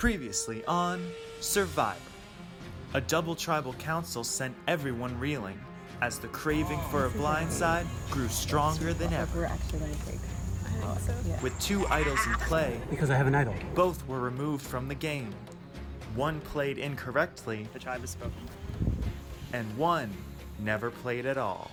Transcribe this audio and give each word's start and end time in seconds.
Previously 0.00 0.64
on 0.64 1.06
Survivor. 1.40 2.00
A 2.94 3.02
double 3.02 3.34
tribal 3.34 3.74
council 3.74 4.24
sent 4.24 4.56
everyone 4.66 5.18
reeling 5.20 5.60
as 6.00 6.18
the 6.18 6.28
craving 6.28 6.80
for 6.90 7.04
a 7.04 7.10
blindside 7.10 7.84
grew 8.10 8.26
stronger 8.28 8.94
than 8.94 9.10
We're 9.10 9.18
ever. 9.18 9.44
actually 9.44 9.80
gonna 9.80 9.92
take. 10.06 10.20
Yeah. 11.26 11.42
With 11.42 11.52
two 11.60 11.86
idols 11.88 12.18
in 12.26 12.32
play, 12.36 12.80
Because 12.88 13.10
I 13.10 13.14
have 13.14 13.26
an 13.26 13.34
idol. 13.34 13.54
both 13.74 14.08
were 14.08 14.20
removed 14.20 14.64
from 14.64 14.88
the 14.88 14.94
game. 14.94 15.34
One 16.14 16.40
played 16.40 16.78
incorrectly, 16.78 17.68
The 17.74 17.78
tribe 17.78 18.00
has 18.00 18.08
spoken. 18.08 18.48
and 19.52 19.76
one 19.76 20.10
never 20.60 20.90
played 20.90 21.26
at 21.26 21.36
all. 21.36 21.70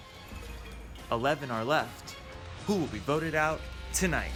11 1.13 1.49
are 1.49 1.63
left. 1.63 2.17
Who 2.65 2.75
will 2.75 2.87
be 2.87 2.99
voted 2.99 3.35
out 3.35 3.61
tonight? 3.93 4.31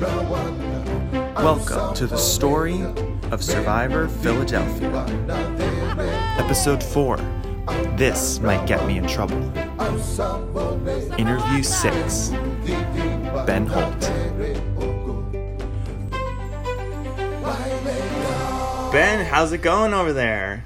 Welcome 0.00 1.94
to 1.94 2.08
the 2.08 2.16
story 2.16 2.82
of 3.30 3.44
Survivor 3.44 4.08
Philadelphia. 4.08 4.90
Episode 6.36 6.82
4 6.82 7.16
This 7.96 8.40
Might 8.40 8.66
Get 8.66 8.84
Me 8.88 8.98
in 8.98 9.06
Trouble. 9.06 9.36
Interview 11.16 11.62
6 11.62 12.30
Ben 13.46 13.66
Holt. 13.66 14.00
Ben, 18.92 19.24
how's 19.26 19.52
it 19.52 19.62
going 19.62 19.94
over 19.94 20.12
there? 20.12 20.64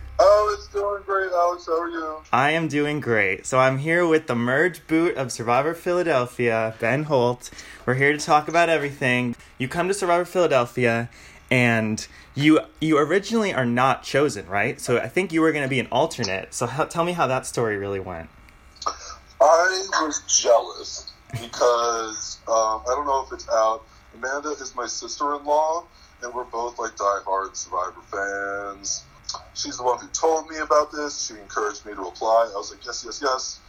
It's 0.51 0.67
doing 0.69 1.03
great, 1.05 1.31
Alex. 1.31 1.67
How 1.67 1.83
are 1.83 1.91
you? 1.91 2.17
I 2.33 2.53
am 2.53 2.69
doing 2.69 3.01
great. 3.01 3.45
So 3.45 3.59
I'm 3.59 3.79
here 3.79 4.07
with 4.07 4.27
the 4.29 4.35
merge 4.35 4.87
boot 4.87 5.17
of 5.17 5.31
Survivor 5.31 5.75
Philadelphia, 5.75 6.75
Ben 6.81 7.03
Holt. 7.05 7.51
We're 7.85 7.95
here 7.95 8.13
to 8.13 8.19
talk 8.19 8.49
about 8.49 8.71
everything. 8.71 9.37
You 9.59 9.69
come 9.69 9.89
to 9.89 9.95
Survivor 9.95 10.25
Philadelphia 10.25 11.11
and 11.51 12.07
you 12.35 12.61
you 12.81 12.97
originally 12.99 13.53
are 13.53 13.67
not 13.67 14.05
chosen, 14.05 14.47
right? 14.47 14.81
So 14.81 14.99
I 14.99 15.09
think 15.09 15.33
you 15.33 15.43
were 15.43 15.53
going 15.53 15.65
to 15.65 15.69
be 15.69 15.81
an 15.81 15.89
alternate. 15.93 16.55
So 16.55 16.67
how, 16.67 16.85
tell 16.85 17.05
me 17.05 17.13
how 17.13 17.27
that 17.27 17.45
story 17.47 17.77
really 17.77 18.01
went. 18.01 18.31
I 19.41 19.87
was 20.01 20.23
jealous 20.27 21.13
because 21.33 22.39
um, 22.49 22.83
I 22.87 22.95
don't 22.95 23.07
know 23.07 23.25
if 23.27 23.33
it's 23.33 23.49
out. 23.51 23.85
Amanda 24.15 24.51
is 24.51 24.75
my 24.75 24.87
sister-in-law, 24.87 25.85
and 26.23 26.35
we're 26.35 26.45
both 26.45 26.79
like 26.79 26.97
die-hard 26.97 27.57
Survivor 27.57 28.01
fans. 28.11 29.05
She's 29.55 29.77
the 29.77 29.85
one 29.85 29.99
who 30.01 30.09
told 30.09 30.49
me 30.49 30.59
about 30.59 30.93
this. 30.93 31.27
She 31.27 31.35
encouraged 31.35 31.85
me 31.85 31.95
to 31.95 32.03
apply. 32.03 32.51
I 32.55 32.57
was 32.57 32.71
like, 32.71 32.85
yes, 32.85 33.05
yes, 33.05 33.21
yes. 33.23 33.61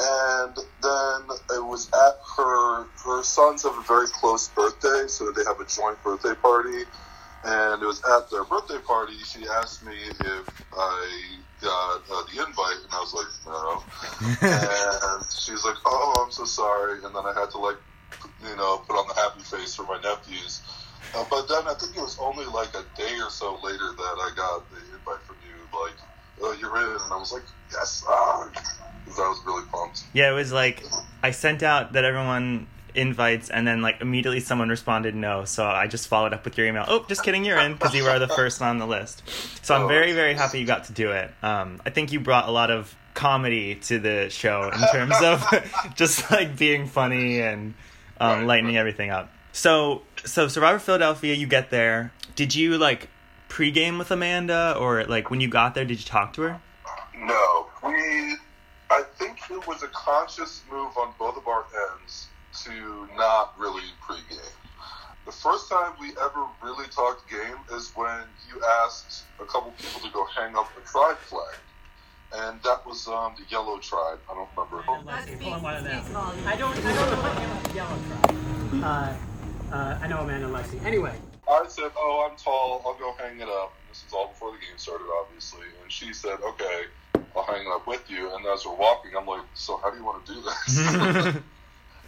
And 0.00 0.56
then 0.80 1.36
it 1.56 1.64
was 1.64 1.90
at 1.92 2.14
her. 2.36 2.86
Her 3.04 3.22
sons 3.22 3.62
have 3.64 3.76
a 3.76 3.82
very 3.82 4.06
close 4.08 4.48
birthday, 4.48 5.06
so 5.08 5.32
they 5.32 5.44
have 5.44 5.60
a 5.60 5.66
joint 5.66 6.02
birthday 6.02 6.34
party. 6.40 6.84
And 7.44 7.82
it 7.82 7.86
was 7.86 8.00
at 8.08 8.30
their 8.30 8.44
birthday 8.44 8.78
party. 8.86 9.18
She 9.18 9.46
asked 9.48 9.84
me 9.84 9.94
if 9.94 10.46
I 10.72 11.40
got 11.60 12.02
uh, 12.10 12.22
the 12.32 12.46
invite, 12.46 12.82
and 12.84 12.92
I 12.92 13.00
was 13.00 13.12
like, 13.14 13.26
no. 13.46 13.84
and 14.52 15.24
she's 15.34 15.64
like, 15.64 15.76
"Oh, 15.84 16.22
I'm 16.24 16.32
so 16.32 16.44
sorry." 16.44 17.04
And 17.04 17.14
then 17.14 17.26
I 17.26 17.34
had 17.38 17.50
to 17.50 17.58
like, 17.58 17.78
you 18.40 18.56
know, 18.56 18.78
put 18.78 18.94
on 18.94 19.08
the 19.08 19.14
happy 19.20 19.42
face 19.42 19.74
for 19.74 19.82
my 19.84 20.00
nephews. 20.02 20.62
Uh, 21.14 21.24
but 21.30 21.48
then 21.48 21.66
I 21.68 21.74
think 21.74 21.96
it 21.96 22.00
was 22.00 22.18
only 22.20 22.44
like 22.46 22.70
a 22.74 22.84
day 22.96 23.18
or 23.20 23.30
so 23.30 23.58
later 23.62 23.92
that 23.96 24.16
I 24.18 24.30
got 24.36 24.70
the 24.70 24.78
invite 24.78 25.20
from 25.26 25.36
you, 25.46 25.78
like, 25.80 25.92
"Oh, 26.40 26.52
you're 26.60 26.76
in," 26.76 27.00
and 27.02 27.12
I 27.12 27.16
was 27.16 27.32
like, 27.32 27.42
"Yes!" 27.72 28.04
Ah, 28.08 28.48
'cause 29.06 29.18
I 29.18 29.28
was 29.28 29.40
really 29.44 29.64
pumped. 29.70 30.04
Yeah, 30.12 30.30
it 30.30 30.34
was 30.34 30.52
like 30.52 30.82
I 31.22 31.30
sent 31.30 31.62
out 31.62 31.92
that 31.92 32.04
everyone 32.04 32.66
invites 32.94 33.48
and 33.48 33.66
then 33.66 33.80
like 33.80 34.00
immediately 34.02 34.40
someone 34.40 34.68
responded 34.68 35.14
no. 35.14 35.44
So 35.44 35.64
I 35.66 35.86
just 35.86 36.08
followed 36.08 36.32
up 36.34 36.44
with 36.44 36.58
your 36.58 36.66
email. 36.66 36.84
Oh, 36.88 37.04
just 37.08 37.22
kidding, 37.22 37.44
you're 37.44 37.58
in 37.58 37.72
because 37.74 37.94
you 37.94 38.04
were 38.04 38.18
the 38.18 38.28
first 38.28 38.60
on 38.60 38.78
the 38.78 38.86
list. 38.86 39.22
So 39.62 39.74
I'm 39.74 39.88
very 39.88 40.12
very 40.12 40.34
happy 40.34 40.60
you 40.60 40.66
got 40.66 40.84
to 40.84 40.92
do 40.92 41.10
it. 41.12 41.32
Um, 41.42 41.80
I 41.86 41.90
think 41.90 42.12
you 42.12 42.20
brought 42.20 42.48
a 42.48 42.52
lot 42.52 42.70
of 42.70 42.94
comedy 43.14 43.74
to 43.76 43.98
the 43.98 44.28
show 44.30 44.70
in 44.70 44.80
terms 44.88 45.16
of 45.22 45.44
just 45.94 46.30
like 46.30 46.56
being 46.56 46.86
funny 46.86 47.40
and 47.40 47.74
um, 48.20 48.46
lightening 48.46 48.76
everything 48.76 49.10
up. 49.10 49.30
So 49.52 50.02
so 50.24 50.48
Survivor 50.48 50.78
Philadelphia, 50.78 51.34
you 51.34 51.46
get 51.46 51.70
there. 51.70 52.12
Did 52.34 52.54
you 52.54 52.78
like 52.78 53.08
pregame 53.48 53.98
with 53.98 54.10
Amanda 54.10 54.76
or 54.78 55.04
like 55.04 55.30
when 55.30 55.40
you 55.40 55.48
got 55.48 55.74
there? 55.74 55.84
Did 55.84 55.98
you 55.98 56.06
talk 56.06 56.32
to 56.34 56.42
her? 56.42 56.60
No, 57.16 57.66
we. 57.84 58.36
I 58.90 59.02
think 59.18 59.38
it 59.50 59.66
was 59.66 59.82
a 59.82 59.88
conscious 59.88 60.62
move 60.70 60.96
on 60.96 61.14
both 61.18 61.36
of 61.36 61.46
our 61.46 61.64
ends 61.92 62.28
to 62.64 63.08
not 63.16 63.54
really 63.58 63.82
pregame. 64.06 64.38
The 65.24 65.32
first 65.32 65.70
time 65.70 65.92
we 66.00 66.10
ever 66.20 66.46
really 66.62 66.86
talked 66.88 67.30
game 67.30 67.56
is 67.72 67.92
when 67.94 68.22
you 68.48 68.60
asked 68.84 69.24
a 69.40 69.44
couple 69.44 69.70
people 69.72 70.00
to 70.00 70.12
go 70.12 70.26
hang 70.26 70.56
up 70.56 70.68
a 70.76 70.86
tribe 70.86 71.16
flag, 71.18 71.56
and 72.34 72.60
that 72.64 72.84
was 72.84 73.06
um, 73.08 73.34
the 73.38 73.44
yellow 73.48 73.78
tribe. 73.78 74.18
I 74.30 74.34
don't 74.34 74.48
remember. 74.56 74.82
Pull 74.82 75.52
on 75.52 75.62
one 75.62 75.76
of. 75.76 75.86
I 75.86 75.86
don't. 75.86 76.46
I 76.46 76.56
don't 76.56 76.84
know 76.84 77.22
what 77.62 77.74
yellow 77.74 77.98
tribe. 78.08 78.84
Uh, 78.84 79.14
uh, 79.72 79.98
I 80.00 80.06
know 80.06 80.20
Amanda 80.20 80.46
and 80.46 80.54
Lexi. 80.54 80.84
Anyway, 80.84 81.14
I 81.48 81.64
said, 81.68 81.90
"Oh, 81.96 82.28
I'm 82.28 82.36
tall. 82.36 82.82
I'll 82.86 82.98
go 82.98 83.14
hang 83.18 83.40
it 83.40 83.48
up." 83.48 83.80
This 83.88 84.04
is 84.04 84.12
all 84.12 84.28
before 84.28 84.52
the 84.52 84.58
game 84.58 84.76
started, 84.76 85.06
obviously. 85.24 85.66
And 85.82 85.90
she 85.90 86.12
said, 86.12 86.38
"Okay, 86.44 86.82
I'll 87.34 87.44
hang 87.44 87.62
it 87.62 87.72
up 87.72 87.86
with 87.86 88.08
you." 88.08 88.34
And 88.36 88.46
as 88.46 88.64
we're 88.66 88.76
walking, 88.76 89.12
I'm 89.18 89.26
like, 89.26 89.44
"So 89.54 89.80
how 89.82 89.90
do 89.90 89.96
you 89.96 90.04
want 90.04 90.24
to 90.26 90.34
do 90.34 90.42
this?" 90.42 90.78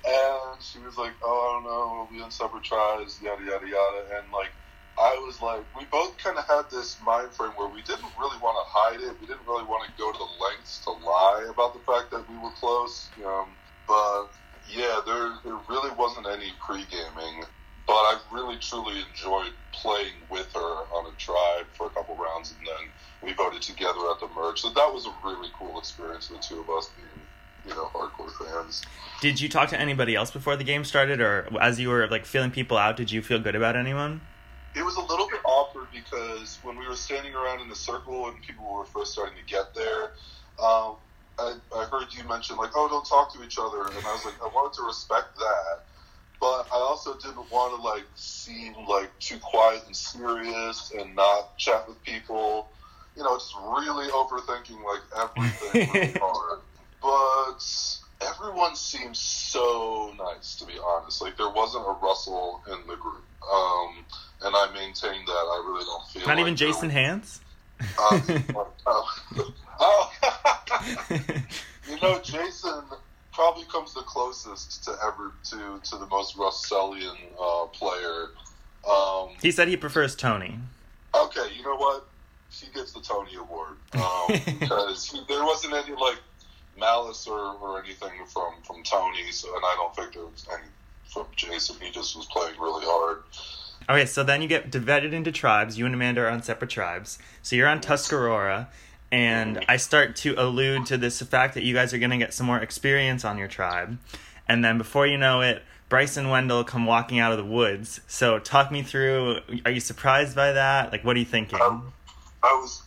and 0.04 0.62
she 0.62 0.78
was 0.78 0.96
like, 0.96 1.14
"Oh, 1.22 1.40
I 1.40 1.52
don't 1.54 1.64
know. 1.64 2.06
We'll 2.10 2.18
be 2.18 2.22
on 2.22 2.30
separate 2.30 2.64
tries, 2.64 3.20
yada 3.22 3.42
yada 3.42 3.66
yada." 3.66 4.20
And 4.20 4.30
like, 4.30 4.52
I 4.98 5.16
was 5.26 5.40
like, 5.40 5.64
we 5.76 5.86
both 5.86 6.18
kind 6.18 6.38
of 6.38 6.46
had 6.46 6.70
this 6.70 7.00
mind 7.00 7.34
frame 7.34 7.52
where 7.56 7.68
we 7.68 7.82
didn't 7.82 8.12
really 8.18 8.38
want 8.38 8.60
to 8.60 8.66
hide 8.68 9.00
it. 9.00 9.20
We 9.20 9.26
didn't 9.26 9.46
really 9.46 9.64
want 9.64 9.88
to 9.88 9.92
go 9.98 10.12
to 10.12 10.18
the 10.18 10.32
lengths 10.44 10.84
to 10.84 10.90
lie 10.92 11.48
about 11.50 11.74
the 11.74 11.80
fact 11.80 12.12
that 12.12 12.28
we 12.28 12.36
were 12.36 12.52
close. 12.52 13.10
Um, 13.24 13.56
but 13.88 14.28
yeah, 14.70 15.00
there 15.06 15.32
there 15.44 15.58
really 15.68 15.90
wasn't 15.96 16.26
any 16.26 16.52
pre 16.64 16.84
gaming. 16.90 17.44
But 17.86 17.92
I 17.92 18.18
really 18.32 18.56
truly 18.56 19.04
enjoyed 19.10 19.52
playing 19.72 20.14
with 20.30 20.50
her 20.54 20.58
on 20.58 21.12
a 21.12 21.16
tribe 21.18 21.66
for 21.74 21.86
a 21.86 21.90
couple 21.90 22.16
rounds, 22.16 22.54
and 22.58 22.66
then 22.66 22.88
we 23.22 23.34
voted 23.34 23.60
together 23.60 24.00
at 24.10 24.20
the 24.20 24.28
merge. 24.34 24.62
So 24.62 24.70
that 24.70 24.92
was 24.92 25.06
a 25.06 25.12
really 25.22 25.50
cool 25.58 25.78
experience. 25.78 26.28
The 26.28 26.38
two 26.38 26.60
of 26.60 26.70
us 26.70 26.90
being, 26.96 27.26
you 27.66 27.74
know, 27.74 27.90
hardcore 27.92 28.32
fans. 28.38 28.82
Did 29.20 29.38
you 29.38 29.50
talk 29.50 29.68
to 29.68 29.78
anybody 29.78 30.14
else 30.14 30.30
before 30.30 30.56
the 30.56 30.64
game 30.64 30.84
started, 30.84 31.20
or 31.20 31.46
as 31.60 31.78
you 31.78 31.90
were 31.90 32.06
like 32.08 32.24
feeling 32.24 32.50
people 32.50 32.78
out, 32.78 32.96
did 32.96 33.10
you 33.10 33.20
feel 33.20 33.38
good 33.38 33.54
about 33.54 33.76
anyone? 33.76 34.22
It 34.74 34.82
was 34.82 34.96
a 34.96 35.02
little 35.02 35.28
bit 35.28 35.40
awkward 35.44 35.88
because 35.92 36.58
when 36.62 36.78
we 36.78 36.88
were 36.88 36.96
standing 36.96 37.34
around 37.34 37.60
in 37.60 37.70
a 37.70 37.76
circle 37.76 38.28
and 38.28 38.40
people 38.42 38.64
were 38.72 38.86
first 38.86 39.12
starting 39.12 39.36
to 39.36 39.44
get 39.44 39.74
there, 39.74 40.12
um, 40.58 40.96
I, 41.38 41.54
I 41.74 41.84
heard 41.86 42.12
you 42.12 42.24
mention 42.28 42.56
like, 42.56 42.70
"Oh, 42.74 42.88
don't 42.88 43.06
talk 43.06 43.32
to 43.34 43.42
each 43.44 43.58
other," 43.58 43.88
and 43.88 44.06
I 44.06 44.12
was 44.12 44.24
like, 44.24 44.34
I 44.42 44.46
wanted 44.46 44.76
to 44.76 44.82
respect 44.82 45.36
that, 45.36 45.84
but 46.40 46.66
I 46.72 46.76
also 46.76 47.14
didn't 47.14 47.50
want 47.50 47.74
to 47.76 47.82
like 47.82 48.04
seem 48.14 48.74
like 48.88 49.10
too 49.18 49.38
quiet 49.38 49.82
and 49.86 49.96
serious 49.96 50.92
and 50.98 51.14
not 51.14 51.56
chat 51.58 51.88
with 51.88 52.02
people. 52.04 52.68
You 53.16 53.22
know, 53.22 53.36
just 53.36 53.54
really 53.56 54.08
overthinking 54.08 54.82
like 54.84 55.02
everything 55.16 55.92
really 55.92 56.12
hard. 56.20 56.60
But 57.02 57.62
everyone 58.28 58.76
seemed 58.76 59.16
so 59.16 60.14
nice, 60.18 60.56
to 60.56 60.66
be 60.66 60.74
honest. 60.84 61.20
Like 61.22 61.36
there 61.36 61.50
wasn't 61.50 61.84
a 61.86 61.96
Russell 62.02 62.62
in 62.68 62.86
the 62.86 62.96
group. 62.96 63.24
Um, 63.52 64.04
and 64.42 64.54
I 64.56 64.70
maintain 64.72 65.24
that 65.24 65.32
I 65.32 65.64
really 65.66 65.84
don't 65.84 66.06
feel 66.08 66.26
Not 66.26 66.36
like 66.36 66.40
even 66.40 66.56
Jason 66.56 66.90
Hands. 66.90 67.40
uh, 67.98 68.20
oh. 69.80 70.12
you 71.88 72.00
know, 72.00 72.20
Jason 72.20 72.82
probably 73.32 73.64
comes 73.64 73.94
the 73.94 74.02
closest 74.02 74.84
to 74.84 74.96
ever 75.04 75.32
to 75.44 75.80
to 75.90 75.96
the 75.96 76.06
most 76.06 76.36
Russellian 76.36 77.16
uh, 77.40 77.66
player. 77.66 78.28
Um, 78.88 79.30
he 79.42 79.50
said 79.50 79.68
he 79.68 79.76
prefers 79.76 80.14
Tony. 80.14 80.58
okay, 81.14 81.48
you 81.56 81.62
know 81.62 81.76
what? 81.76 82.06
He 82.50 82.68
gets 82.72 82.92
the 82.92 83.00
Tony 83.00 83.34
Award 83.34 83.76
um, 83.94 84.26
because 84.60 85.10
he, 85.10 85.20
there 85.28 85.42
wasn't 85.44 85.74
any 85.74 85.94
like 85.96 86.18
malice 86.78 87.26
or, 87.26 87.56
or 87.56 87.82
anything 87.82 88.12
from 88.26 88.54
from 88.62 88.82
Tony. 88.84 89.30
So, 89.30 89.54
and 89.54 89.64
I 89.64 89.74
don't 89.76 89.94
think 89.96 90.14
there 90.14 90.24
was 90.24 90.46
any 90.52 90.68
from 91.12 91.26
Jason. 91.36 91.76
He 91.80 91.90
just 91.90 92.16
was 92.16 92.26
playing 92.26 92.58
really 92.60 92.84
hard. 92.84 93.22
Okay, 93.88 94.06
so 94.06 94.22
then 94.24 94.40
you 94.40 94.48
get 94.48 94.70
divided 94.70 95.12
into 95.12 95.30
tribes. 95.30 95.78
You 95.78 95.84
and 95.84 95.94
Amanda 95.94 96.22
are 96.22 96.30
on 96.30 96.42
separate 96.42 96.70
tribes. 96.70 97.18
So 97.42 97.54
you're 97.54 97.68
on 97.68 97.80
Tuscarora, 97.80 98.68
and 99.14 99.64
I 99.68 99.76
start 99.76 100.16
to 100.16 100.34
allude 100.36 100.86
to 100.86 100.98
this 100.98 101.22
fact 101.22 101.54
that 101.54 101.62
you 101.62 101.72
guys 101.72 101.94
are 101.94 101.98
going 101.98 102.10
to 102.10 102.16
get 102.16 102.34
some 102.34 102.46
more 102.46 102.58
experience 102.58 103.24
on 103.24 103.38
your 103.38 103.46
tribe. 103.46 103.96
And 104.48 104.64
then 104.64 104.76
before 104.76 105.06
you 105.06 105.16
know 105.16 105.40
it, 105.40 105.62
Bryce 105.88 106.16
and 106.16 106.30
Wendell 106.30 106.64
come 106.64 106.84
walking 106.84 107.20
out 107.20 107.30
of 107.30 107.38
the 107.38 107.44
woods. 107.44 108.00
So 108.08 108.40
talk 108.40 108.72
me 108.72 108.82
through. 108.82 109.38
Are 109.64 109.70
you 109.70 109.78
surprised 109.78 110.34
by 110.34 110.50
that? 110.50 110.90
Like, 110.90 111.04
what 111.04 111.14
are 111.14 111.20
you 111.20 111.24
thinking? 111.24 111.60
Um, 111.60 111.92
I 112.42 112.52
was 112.54 112.82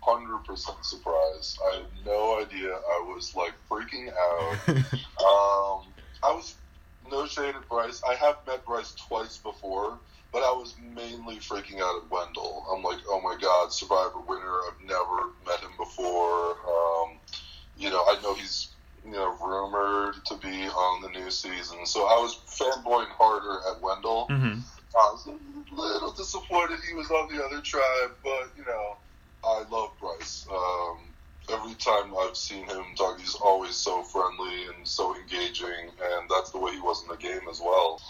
hundred 0.00 0.38
percent 0.44 0.76
surprised. 0.82 1.58
I 1.72 1.76
had 1.78 1.84
no 2.06 2.40
idea. 2.40 2.72
I 2.74 3.12
was 3.12 3.34
like 3.34 3.54
freaking 3.68 4.12
out. 4.12 4.68
um, 4.68 5.92
I 6.22 6.32
was 6.32 6.54
no 7.10 7.26
shade 7.26 7.56
at 7.56 7.68
Bryce. 7.68 8.00
I 8.08 8.14
have 8.14 8.36
met 8.46 8.64
Bryce 8.64 8.94
twice 8.94 9.36
before, 9.38 9.98
but 10.32 10.42
I 10.42 10.52
was 10.52 10.74
mainly 10.94 11.36
freaking 11.36 11.80
out 11.80 12.02
at 12.02 12.10
Wendell. 12.10 12.66
I'm 12.72 12.82
like, 12.82 12.98
oh 13.08 13.20
my 13.20 13.36
god, 13.40 13.72
Survivor 13.72 14.20
winner. 14.26 14.60
I've 14.68 14.86
never 14.86 15.28
met 15.46 15.60
him 15.60 15.76
before. 15.78 16.56
Um, 16.66 17.18
you 17.76 17.90
know, 17.90 18.02
I 18.08 18.18
know 18.22 18.34
he's 18.34 18.68
you 19.04 19.12
know 19.12 19.36
rumored 19.42 20.14
to 20.26 20.34
be 20.36 20.66
on 20.68 21.02
the 21.02 21.18
new 21.18 21.30
season, 21.30 21.84
so 21.84 22.06
I 22.06 22.16
was 22.20 22.40
fanboying 22.48 23.10
harder 23.10 23.60
at 23.70 23.82
Wendell. 23.82 24.26
hmm 24.28 24.60
I 24.94 25.10
was 25.10 25.26
a 25.26 25.74
little 25.74 26.12
disappointed 26.12 26.78
he 26.86 26.94
was 26.94 27.10
on 27.10 27.34
the 27.34 27.42
other 27.42 27.62
tribe, 27.62 28.10
but 28.22 28.50
you 28.56 28.64
know, 28.66 28.96
I 29.44 29.64
love 29.70 29.90
Bryce. 29.98 30.46
Um, 30.52 30.98
every 31.50 31.74
time 31.74 32.14
I've 32.18 32.36
seen 32.36 32.66
him 32.66 32.84
talk, 32.96 33.18
he's 33.18 33.34
always 33.34 33.74
so 33.74 34.02
friendly 34.02 34.66
and 34.66 34.86
so 34.86 35.16
engaging, 35.16 35.90
and 36.02 36.30
that's 36.30 36.50
the 36.50 36.58
way 36.58 36.72
he 36.72 36.80
was 36.80 37.02
in 37.02 37.08
the 37.08 37.16
game 37.16 37.48
as 37.50 37.60
well. 37.60 38.00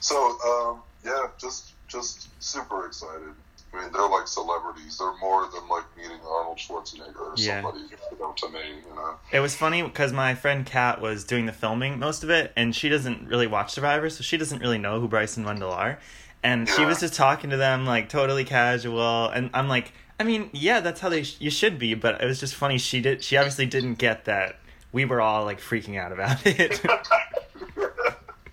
So 0.00 0.16
um, 0.16 0.82
yeah, 1.06 1.28
just 1.38 1.72
just 1.88 2.28
super 2.42 2.86
excited. 2.86 3.28
I 3.72 3.82
mean, 3.82 3.92
they're 3.92 4.08
like 4.08 4.26
celebrities. 4.26 4.98
They're 4.98 5.16
more 5.18 5.48
than 5.52 5.68
like 5.68 5.84
meeting 5.96 6.18
Arnold 6.26 6.58
Schwarzenegger 6.58 7.16
or 7.18 7.34
Yeah. 7.36 7.62
somebody. 7.62 7.84
You 8.10 8.18
know, 8.18 8.32
to 8.32 8.48
me, 8.48 8.60
you 8.88 8.94
know. 8.94 9.14
It 9.32 9.40
was 9.40 9.54
funny 9.54 9.82
because 9.82 10.12
my 10.12 10.34
friend 10.34 10.64
Kat 10.66 11.00
was 11.00 11.24
doing 11.24 11.46
the 11.46 11.52
filming 11.52 11.98
most 11.98 12.22
of 12.24 12.30
it, 12.30 12.52
and 12.56 12.74
she 12.74 12.88
doesn't 12.88 13.28
really 13.28 13.46
watch 13.46 13.72
Survivor, 13.72 14.08
so 14.10 14.22
she 14.22 14.36
doesn't 14.36 14.60
really 14.60 14.78
know 14.78 15.00
who 15.00 15.08
Bryce 15.08 15.36
and 15.36 15.44
Wendell 15.46 15.72
are. 15.72 15.98
And 16.42 16.68
she 16.68 16.84
was 16.84 17.00
just 17.00 17.14
talking 17.14 17.50
to 17.50 17.56
them 17.56 17.84
like 17.86 18.08
totally 18.08 18.44
casual, 18.44 19.28
and 19.28 19.50
I'm 19.52 19.68
like, 19.68 19.92
I 20.18 20.24
mean, 20.24 20.48
yeah, 20.52 20.80
that's 20.80 21.00
how 21.00 21.08
they 21.08 21.24
sh- 21.24 21.36
you 21.40 21.50
should 21.50 21.78
be, 21.78 21.94
but 21.94 22.22
it 22.22 22.26
was 22.26 22.40
just 22.40 22.54
funny. 22.54 22.78
She 22.78 23.00
did, 23.00 23.22
she 23.22 23.36
obviously 23.36 23.66
didn't 23.66 23.94
get 23.94 24.24
that 24.26 24.56
we 24.92 25.04
were 25.04 25.20
all 25.20 25.44
like 25.44 25.60
freaking 25.60 25.98
out 25.98 26.12
about 26.12 26.38
it. 26.46 26.80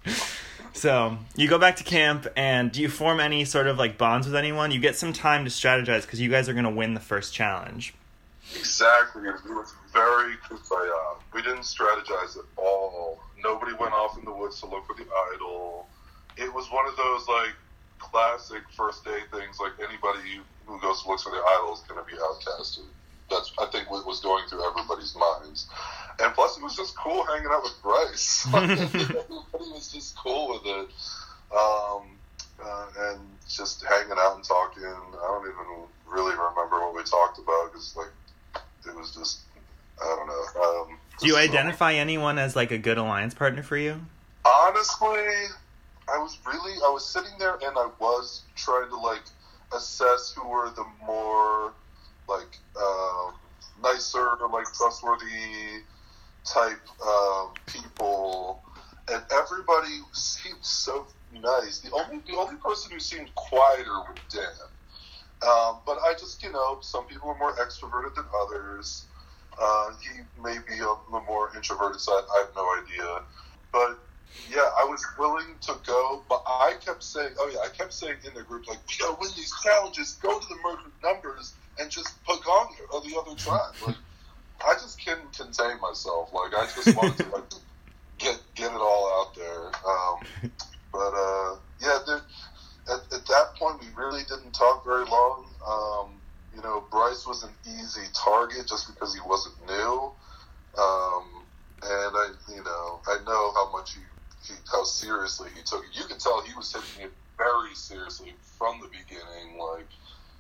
so 0.84 1.18
you 1.38 1.48
go 1.48 1.58
back 1.58 1.78
to 1.78 1.84
camp, 1.86 2.28
and 2.36 2.70
do 2.70 2.82
you 2.82 2.90
form 2.90 3.22
any 3.22 3.46
sort 3.46 3.68
of 3.68 3.78
like 3.78 3.98
bonds 3.98 4.28
with 4.28 4.36
anyone? 4.36 4.70
You 4.70 4.82
get 4.82 4.98
some 4.98 5.14
time 5.14 5.46
to 5.46 5.50
strategize 5.50 6.02
because 6.02 6.20
you 6.20 6.30
guys 6.30 6.50
are 6.50 6.54
gonna 6.54 6.70
win 6.70 6.94
the 6.94 7.00
first 7.00 7.34
challenge. 7.34 7.94
Exactly. 8.54 9.22
It 9.30 9.36
was 9.46 9.74
very 9.94 10.36
kumbaya. 10.44 10.92
Uh, 10.92 11.16
we 11.34 11.42
didn't 11.42 11.62
strategize 11.62 12.38
at 12.38 12.44
all. 12.58 13.22
Nobody 13.42 13.72
went 13.80 13.94
off 13.94 14.18
in 14.18 14.26
the 14.26 14.34
woods 14.34 14.60
to 14.60 14.66
look 14.66 14.86
for 14.86 14.94
the 14.98 15.06
idol. 15.34 15.88
It 16.36 16.54
was 16.54 16.70
one 16.70 16.86
of 16.86 16.98
those 16.98 17.30
like 17.30 17.56
classic 18.00 18.64
first 18.76 19.06
day 19.06 19.20
things. 19.32 19.60
Like 19.62 19.80
anybody 19.80 20.42
who 20.66 20.82
goes 20.82 21.02
to 21.04 21.08
look 21.08 21.22
for 21.22 21.30
the 21.30 21.42
idol 21.60 21.76
is 21.76 21.80
going 21.88 22.04
to 22.04 22.12
be 22.12 22.20
outcasted. 22.20 22.84
That's 23.30 23.52
I 23.60 23.66
think 23.68 23.90
what 23.90 24.06
was 24.06 24.20
going 24.20 24.48
through 24.48 24.68
everybody's 24.68 25.16
minds. 25.16 25.68
And 26.20 26.34
plus, 26.34 26.58
it 26.58 26.64
was 26.64 26.76
just 26.76 26.96
cool 26.98 27.24
hanging 27.26 27.48
out 27.52 27.64
with 27.64 27.82
Bryce. 27.82 28.48
Everybody 28.54 29.26
was 29.52 29.92
just 29.92 30.18
cool 30.18 30.50
with 30.54 30.66
it. 30.66 30.90
Um, 31.56 32.04
uh, 32.64 32.86
and 33.00 33.20
just 33.48 33.84
hanging 33.84 34.18
out 34.18 34.36
and 34.36 34.44
talking. 34.44 34.84
I 34.84 35.28
don't 35.28 35.48
even 35.48 35.88
really 36.08 36.32
remember 36.32 36.80
what 36.82 36.96
we 36.96 37.04
talked 37.04 37.40
about 37.40 37.72
because 37.72 37.96
like 37.96 38.64
it 38.86 38.96
was 38.96 39.14
just 39.14 39.40
I 40.02 40.16
don't 40.16 40.28
know. 40.28 40.92
Um, 40.92 40.98
Do 41.20 41.28
you 41.28 41.38
identify 41.38 41.94
anyone 41.94 42.38
as 42.40 42.56
like 42.56 42.72
a 42.72 42.78
good 42.78 42.98
alliance 42.98 43.34
partner 43.34 43.64
for 43.64 43.78
you? 43.78 44.00
Honestly, 44.46 45.08
I 46.12 46.18
was 46.18 46.38
really 46.46 46.74
I 46.86 46.90
was 46.90 47.06
sitting 47.06 47.32
there 47.40 47.56
and 47.56 47.78
I 47.78 47.90
was 48.00 48.42
trying 48.56 48.90
to 48.90 48.98
like 48.98 49.24
assess 49.76 50.34
who 50.36 50.48
were 50.48 50.70
the 50.72 50.86
more 51.06 51.74
like 52.28 52.60
um, 52.80 53.34
nicer 53.82 54.38
like 54.52 54.66
trustworthy 54.74 55.84
type 56.46 56.82
um, 57.06 57.54
people, 57.68 58.62
and 59.12 59.24
everybody 59.32 60.00
seemed 60.12 60.64
so 60.64 61.08
nice. 61.32 61.80
The 61.80 61.92
only 61.92 62.22
the 62.28 62.38
only 62.38 62.56
person 62.58 62.92
who 62.92 63.00
seemed 63.00 63.34
quieter 63.36 64.00
was 64.10 64.18
Dan. 64.32 64.44
Um, 65.44 65.80
but 65.86 65.98
I 66.06 66.14
just, 66.18 66.42
you 66.42 66.52
know, 66.54 66.78
some 66.82 67.06
people 67.06 67.30
are 67.30 67.38
more 67.38 67.54
extroverted 67.56 68.16
than 68.16 68.24
others. 68.46 69.08
Uh, 69.62 69.92
he 70.02 70.42
may 70.42 70.58
be 70.68 70.82
on 70.82 71.00
the 71.12 71.20
more 71.28 71.52
introverted 71.56 72.00
side. 72.00 72.24
I 72.34 72.46
have 72.46 72.56
no 72.56 72.66
idea. 72.82 73.20
But 73.74 74.00
yeah, 74.48 74.70
I 74.80 74.86
was 74.86 75.04
willing 75.18 75.56
to 75.62 75.76
go, 75.86 76.24
but 76.30 76.44
I 76.48 76.76
kept 76.84 77.04
saying, 77.04 77.34
oh 77.40 77.50
yeah, 77.54 77.60
I 77.60 77.70
kept 77.76 77.94
saying 77.94 78.18
in 78.26 78.34
the 78.34 78.44
group, 78.44 78.68
like, 78.68 78.80
we 78.88 78.96
gotta 79.00 79.18
win 79.20 79.32
these 79.36 79.54
challenges, 79.64 80.14
go 80.22 80.40
to 80.40 80.48
the 80.48 80.56
murder 80.64 80.90
numbers, 81.04 81.56
and 81.80 81.90
just 81.90 82.24
Pagania 82.26 82.86
or 82.92 83.02
the 83.02 83.18
other 83.20 83.36
tribe. 83.36 83.74
Like, 83.86 83.96
I 84.66 84.74
just 84.74 85.04
couldn't 85.04 85.34
contain 85.34 85.80
myself. 85.82 86.34
Like, 86.34 86.54
I 86.56 86.66
just 86.66 86.96
wanted 86.96 87.18
to 87.18 87.30
like 87.30 87.44
get 88.18 88.40
get 88.56 88.72
it 88.72 88.78
all 88.78 89.22
out 89.22 89.36
there. 89.36 89.68
Um, 89.68 90.52
but 90.92 91.14
uh, 91.14 91.56
yeah, 91.82 92.00
there, 92.06 92.22
at, 92.90 93.14
at 93.14 93.26
that 93.28 93.56
point, 93.56 93.82
we 93.82 93.88
really 93.96 94.24
didn't 94.24 94.54
talk 94.54 94.86
very 94.86 95.06
long. 95.06 95.46
Um, 95.68 96.22
you 96.56 96.62
know, 96.62 96.84
Bryce 96.92 97.26
was 97.26 97.44
an 97.44 97.50
easy 97.66 98.06
target 98.14 98.68
just 98.68 98.94
because 98.94 99.14
he 99.14 99.22
wasn't 99.26 99.56
new. 99.68 100.12
Um, 100.78 101.44
and 101.82 102.16
I, 102.16 102.30
you 102.50 102.64
know, 102.64 103.00
I 103.08 103.18
know 103.26 103.52
how 103.54 103.72
much 103.72 103.96
he, 103.96 104.02
he, 104.48 104.54
how 104.72 104.84
seriously 104.84 105.50
he 105.56 105.62
took 105.64 105.84
it. 105.84 105.98
You 105.98 106.06
can 106.06 106.18
tell 106.18 106.42
he 106.42 106.54
was 106.54 106.72
taking 106.72 107.08
it 107.08 107.14
very 107.38 107.74
seriously 107.76 108.34
from 108.58 108.80
the 108.82 108.88
beginning. 108.88 109.58
Like, 109.60 109.88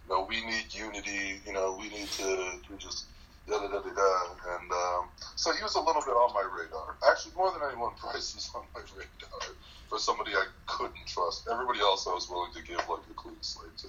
you 0.07 0.15
know, 0.15 0.25
we 0.27 0.45
need 0.45 0.65
unity. 0.73 1.39
You 1.45 1.53
know, 1.53 1.77
we 1.79 1.89
need 1.89 2.07
to, 2.07 2.59
to 2.67 2.77
just 2.77 3.05
da 3.47 3.59
da 3.59 3.67
da 3.67 3.79
da 3.79 3.93
da. 3.93 4.55
And 4.57 4.71
um, 4.71 5.09
so 5.35 5.51
he 5.53 5.63
was 5.63 5.75
a 5.75 5.79
little 5.81 6.01
bit 6.01 6.11
on 6.11 6.33
my 6.33 6.47
radar. 6.57 6.95
Actually, 7.09 7.33
more 7.35 7.51
than 7.51 7.61
anyone, 7.69 7.93
Bryce 8.01 8.35
is 8.37 8.49
on 8.55 8.63
my 8.73 8.81
radar 8.95 9.55
for 9.89 9.99
somebody 9.99 10.31
I 10.31 10.45
couldn't 10.65 11.05
trust. 11.05 11.47
Everybody 11.51 11.79
else 11.79 12.07
I 12.07 12.13
was 12.13 12.29
willing 12.29 12.51
to 12.53 12.63
give 12.63 12.77
like 12.77 13.03
a 13.09 13.13
clean 13.15 13.35
slate 13.41 13.77
to. 13.79 13.87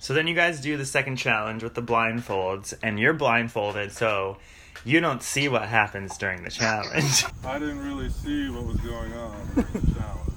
So 0.00 0.14
then 0.14 0.26
you 0.26 0.34
guys 0.34 0.60
do 0.60 0.78
the 0.78 0.86
second 0.86 1.16
challenge 1.16 1.62
with 1.62 1.74
the 1.74 1.82
blindfolds, 1.82 2.72
and 2.82 2.98
you're 2.98 3.12
blindfolded, 3.12 3.92
so 3.92 4.38
you 4.82 4.98
don't 4.98 5.22
see 5.22 5.46
what 5.46 5.68
happens 5.68 6.16
during 6.16 6.42
the 6.42 6.50
challenge. 6.50 7.24
I 7.44 7.58
didn't 7.58 7.84
really 7.84 8.08
see 8.08 8.48
what 8.48 8.64
was 8.64 8.76
going 8.78 9.12
on 9.12 9.46
during 9.54 9.72
the 9.72 9.94
challenge. 10.00 10.30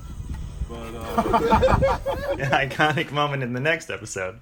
But 0.67 0.95
uh, 0.95 1.99
An 2.39 2.69
iconic 2.69 3.11
moment 3.11 3.41
in 3.41 3.53
the 3.53 3.61
next 3.61 3.89
episode. 3.89 4.41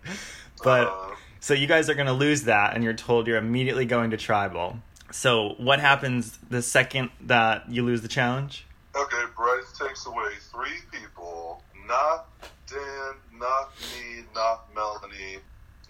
But 0.64 0.88
Uh, 0.88 1.16
so 1.40 1.54
you 1.54 1.68
guys 1.68 1.90
are 1.90 1.96
gonna 1.96 2.14
lose 2.14 2.44
that, 2.44 2.76
and 2.76 2.84
you're 2.84 2.94
told 2.94 3.28
you're 3.28 3.38
immediately 3.38 3.86
going 3.86 4.12
to 4.12 4.18
tribal. 4.18 4.80
So 5.12 5.56
what 5.58 5.80
happens 5.80 6.38
the 6.50 6.62
second 6.62 7.10
that 7.22 7.70
you 7.70 7.84
lose 7.84 8.02
the 8.02 8.08
challenge? 8.08 8.66
Okay, 8.96 9.24
Bryce 9.36 9.78
takes 9.78 10.06
away 10.06 10.32
three 10.52 10.80
people, 10.92 11.64
not 11.88 12.28
Dan, 12.68 13.16
not 13.38 13.72
me, 13.82 14.24
not 14.34 14.74
Melanie, 14.74 15.40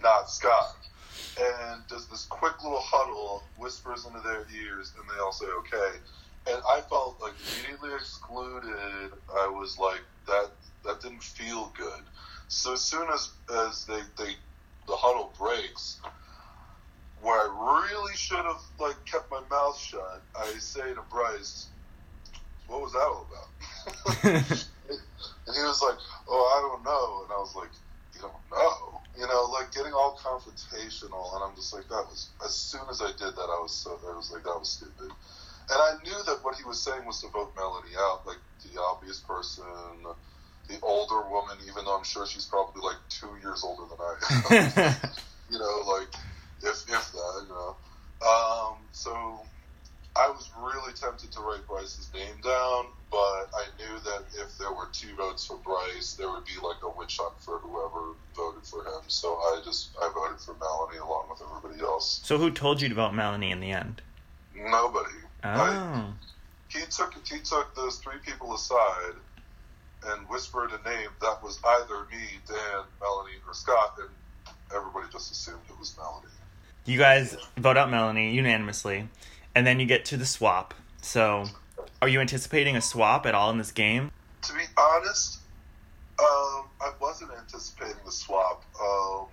not 0.02 0.30
Scott. 0.30 0.76
And 1.40 1.86
does 1.86 2.06
this 2.08 2.26
quick 2.26 2.62
little 2.62 2.80
huddle, 2.80 3.44
whispers 3.56 4.04
into 4.06 4.20
their 4.20 4.44
ears, 4.54 4.92
and 4.98 5.08
they 5.08 5.20
all 5.22 5.32
say 5.32 5.46
okay. 5.46 5.98
And 6.48 6.60
I 6.68 6.80
felt 6.80 7.20
like 7.20 7.34
immediately 7.54 7.94
excluded. 7.94 9.12
I 9.32 9.46
was 9.46 9.78
like, 9.78 10.00
that 10.26 10.50
that 10.84 11.00
didn't 11.00 11.22
feel 11.22 11.72
good. 11.76 12.02
So 12.48 12.72
as 12.72 12.80
soon 12.80 13.08
as 13.10 13.30
as 13.54 13.84
they, 13.86 14.00
they 14.18 14.32
the 14.86 14.96
huddle 14.96 15.32
breaks, 15.38 16.00
where 17.20 17.38
I 17.38 17.86
really 17.88 18.16
should 18.16 18.44
have 18.44 18.60
like 18.80 18.96
kept 19.04 19.30
my 19.30 19.40
mouth 19.50 19.78
shut, 19.78 20.22
I 20.36 20.46
say 20.58 20.94
to 20.94 21.02
Bryce, 21.10 21.68
what 22.66 22.80
was 22.82 22.92
that 22.92 23.00
all 23.00 23.26
about? 23.28 23.48
and 24.24 25.56
he 25.56 25.62
was 25.62 25.82
like, 25.82 25.98
oh, 26.28 26.44
I 26.56 26.60
don't 26.60 26.84
know. 26.84 27.24
And 27.24 27.32
I 27.32 27.38
was 27.38 27.54
like, 27.54 27.70
you 28.14 28.20
don't 28.20 28.32
know? 28.50 29.00
You 29.18 29.26
know, 29.26 29.44
like 29.52 29.72
getting 29.72 29.92
all 29.92 30.18
confrontational. 30.18 31.34
And 31.34 31.44
I'm 31.44 31.54
just 31.54 31.74
like, 31.74 31.88
that 31.88 32.06
was, 32.08 32.30
as 32.44 32.54
soon 32.54 32.82
as 32.90 33.00
I 33.02 33.10
did 33.12 33.36
that, 33.36 33.48
I 33.50 33.60
was 33.60 33.72
so, 33.72 33.98
I 34.08 34.16
was 34.16 34.32
like, 34.32 34.44
that 34.44 34.58
was 34.58 34.70
stupid. 34.70 35.12
And 35.70 35.78
I 35.78 35.94
knew 36.02 36.16
that 36.26 36.42
what 36.42 36.56
he 36.56 36.64
was 36.64 36.80
saying 36.80 37.04
was 37.06 37.20
to 37.20 37.28
vote 37.28 37.52
Melanie 37.56 37.94
out, 37.98 38.26
like 38.26 38.38
the 38.64 38.80
obvious 38.80 39.20
person, 39.20 39.64
the 40.68 40.78
older 40.82 41.28
woman, 41.28 41.58
even 41.66 41.84
though 41.84 41.96
I'm 41.96 42.04
sure 42.04 42.26
she's 42.26 42.44
probably 42.46 42.82
like 42.82 42.96
two 43.08 43.30
years 43.42 43.62
older 43.64 43.84
than 43.88 43.98
I 44.00 44.86
am. 44.86 44.94
you 45.50 45.58
know, 45.58 45.82
like 45.98 46.08
if 46.62 46.84
if 46.88 47.12
that, 47.12 47.44
you 47.48 47.54
know. 47.54 47.76
Um, 48.22 48.76
so 48.92 49.40
I 50.16 50.28
was 50.28 50.48
really 50.60 50.92
tempted 50.92 51.32
to 51.32 51.40
write 51.40 51.66
Bryce's 51.66 52.08
name 52.14 52.36
down, 52.44 52.84
but 53.10 53.18
I 53.56 53.64
knew 53.78 53.98
that 54.04 54.24
if 54.38 54.56
there 54.58 54.70
were 54.72 54.88
two 54.92 55.14
votes 55.16 55.46
for 55.46 55.56
Bryce, 55.56 56.14
there 56.14 56.30
would 56.30 56.44
be 56.44 56.52
like 56.62 56.76
a 56.84 56.98
witch 56.98 57.18
hunt 57.20 57.34
for 57.40 57.58
whoever 57.58 58.12
voted 58.36 58.64
for 58.64 58.84
him. 58.84 59.02
So 59.08 59.28
I 59.34 59.60
just 59.64 59.90
I 60.00 60.10
voted 60.14 60.40
for 60.40 60.54
Melanie 60.60 60.98
along 60.98 61.26
with 61.30 61.42
everybody 61.42 61.80
else. 61.82 62.20
so 62.24 62.38
who 62.38 62.50
told 62.50 62.80
you 62.80 62.88
to 62.88 62.94
vote 62.94 63.12
Melanie 63.12 63.50
in 63.50 63.60
the 63.60 63.72
end? 63.72 64.00
Nobody. 64.54 65.10
I, 65.42 65.76
Oh. 65.76 66.12
he 66.68 66.80
took 66.86 67.14
he 67.26 67.40
took 67.40 67.74
those 67.74 67.96
three 67.98 68.18
people 68.24 68.54
aside 68.54 69.14
and 70.06 70.28
whispered 70.28 70.70
a 70.70 70.88
name 70.88 71.10
that 71.20 71.42
was 71.42 71.58
either 71.64 72.06
me, 72.10 72.26
Dan, 72.46 72.84
Melanie, 73.00 73.38
or 73.46 73.54
Scott, 73.54 73.96
and 73.98 74.08
everybody 74.74 75.06
just 75.12 75.30
assumed 75.30 75.60
it 75.68 75.78
was 75.78 75.96
Melanie. 75.96 76.26
You 76.84 76.98
guys 76.98 77.36
vote 77.56 77.76
out 77.76 77.90
Melanie 77.90 78.32
unanimously, 78.32 79.08
and 79.54 79.66
then 79.66 79.78
you 79.78 79.86
get 79.86 80.04
to 80.06 80.16
the 80.16 80.26
swap. 80.26 80.74
So, 81.00 81.44
are 82.00 82.08
you 82.08 82.20
anticipating 82.20 82.76
a 82.76 82.80
swap 82.80 83.26
at 83.26 83.34
all 83.34 83.50
in 83.50 83.58
this 83.58 83.72
game? 83.72 84.10
to 84.42 84.52
be 84.54 84.64
honest, 84.76 85.38
um, 86.18 86.66
I 86.80 86.92
wasn't 87.00 87.30
anticipating 87.38 87.96
the 88.04 88.12
swap, 88.12 88.64
um, 88.80 89.26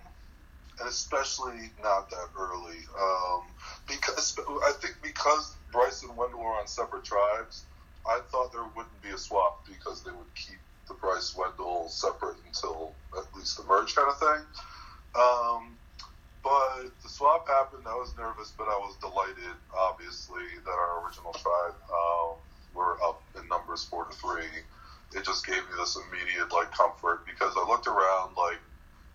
and 0.78 0.88
especially 0.88 1.70
not 1.82 2.10
that 2.10 2.28
early. 2.38 2.78
Um, 2.98 3.42
because 3.86 4.38
I 4.64 4.72
think 4.80 4.96
because 5.02 5.56
Bryce 5.72 6.02
and 6.02 6.16
Wendell 6.16 6.40
are 6.40 6.60
on 6.60 6.66
separate 6.66 7.04
tribes, 7.04 7.64
I 8.06 8.20
thought 8.30 8.52
there 8.52 8.64
wouldn't 8.76 9.02
be 9.02 9.10
a 9.10 9.18
swap 9.18 9.66
because 9.66 10.02
they 10.02 10.10
would 10.10 10.34
keep 10.34 10.58
the 10.88 10.94
Bryce 10.94 11.34
Wendell 11.36 11.88
separate 11.88 12.36
until 12.46 12.94
at 13.16 13.24
least 13.36 13.56
the 13.56 13.64
merge 13.64 13.94
kind 13.94 14.08
of 14.08 14.18
thing. 14.18 14.42
Um, 15.14 15.76
but 16.42 16.90
the 17.02 17.08
swap 17.08 17.46
happened. 17.46 17.84
I 17.86 17.94
was 17.94 18.14
nervous, 18.16 18.52
but 18.56 18.64
I 18.64 18.76
was 18.78 18.96
delighted, 19.00 19.56
obviously, 19.76 20.42
that 20.64 20.70
our 20.70 21.04
original 21.04 21.32
tribe 21.32 21.74
um, 21.92 22.36
were 22.74 22.96
up 23.04 23.22
in 23.36 23.46
numbers 23.48 23.84
four 23.84 24.06
to 24.06 24.16
three. 24.16 24.48
It 25.12 25.24
just 25.24 25.44
gave 25.44 25.56
me 25.58 25.74
this 25.76 25.96
immediate 25.96 26.52
like 26.52 26.72
comfort 26.72 27.26
because 27.26 27.52
I 27.56 27.66
looked 27.68 27.86
around 27.86 28.36
like 28.36 28.60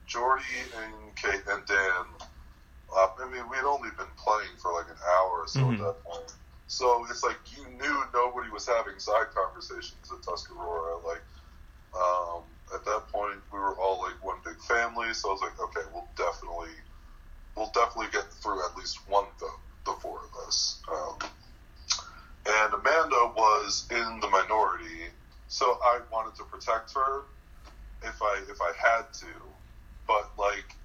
Jordy 0.06 0.44
and 0.84 1.16
Kate 1.16 1.42
and 1.50 1.66
Dan. 1.66 2.06
Uh, 2.96 3.08
I 3.20 3.30
mean, 3.32 3.50
we 3.50 3.56
had 3.56 3.66
only 3.66 3.90
been 3.98 4.12
playing 4.18 4.56
for 4.62 4.72
like 4.74 4.88
an 4.90 4.98
hour 5.02 5.42
or 5.42 5.48
so 5.48 5.62
Mhm. 5.62 5.74
at 5.74 5.80
that 5.80 6.04
point. 6.04 6.34
So 6.68 7.06
it's 7.10 7.24
like 7.24 7.38
you 7.56 7.64
knew 7.78 8.04
nobody 8.14 8.50
was 8.50 8.68
having 8.68 9.00
side 9.00 9.28
conversations 9.36 10.12
at 10.12 10.22
Tuscarora. 10.22 11.06
Like 11.06 11.22
um, 11.96 12.44
at 12.74 12.84
that 12.86 13.08
point, 13.12 13.40
we 13.54 13.60
were 13.60 13.76
all 13.80 14.02
like 14.02 14.24
one 14.24 14.38
big 14.44 14.60
family. 14.62 15.14
So 15.14 15.30
I 15.30 15.34
was 15.34 15.42
like, 15.42 15.60
okay, 15.60 15.88
we'll 15.94 16.08
definitely, 16.18 16.74
we'll 17.56 17.72
definitely 17.74 18.12
get 18.12 18.32
through 18.34 18.66
at 18.66 18.76
least 18.76 19.00
one 19.08 19.26
vote, 19.40 19.60
the 19.86 19.94
four 20.02 20.20
of 20.20 20.48
us. 20.48 20.82
Um, 20.92 21.30
and 22.48 22.74
Amanda 22.74 23.32
was 23.36 23.88
in 23.92 24.20
the 24.20 24.30
minority, 24.30 25.10
so 25.48 25.66
I 25.84 26.00
wanted 26.12 26.36
to 26.36 26.44
protect 26.44 26.94
her 26.94 27.22
if 28.04 28.22
I 28.22 28.42
if 28.50 28.60
I 28.62 28.72
had 28.78 29.14
to. 29.14 29.34
But 30.08 30.32
like 30.38 30.76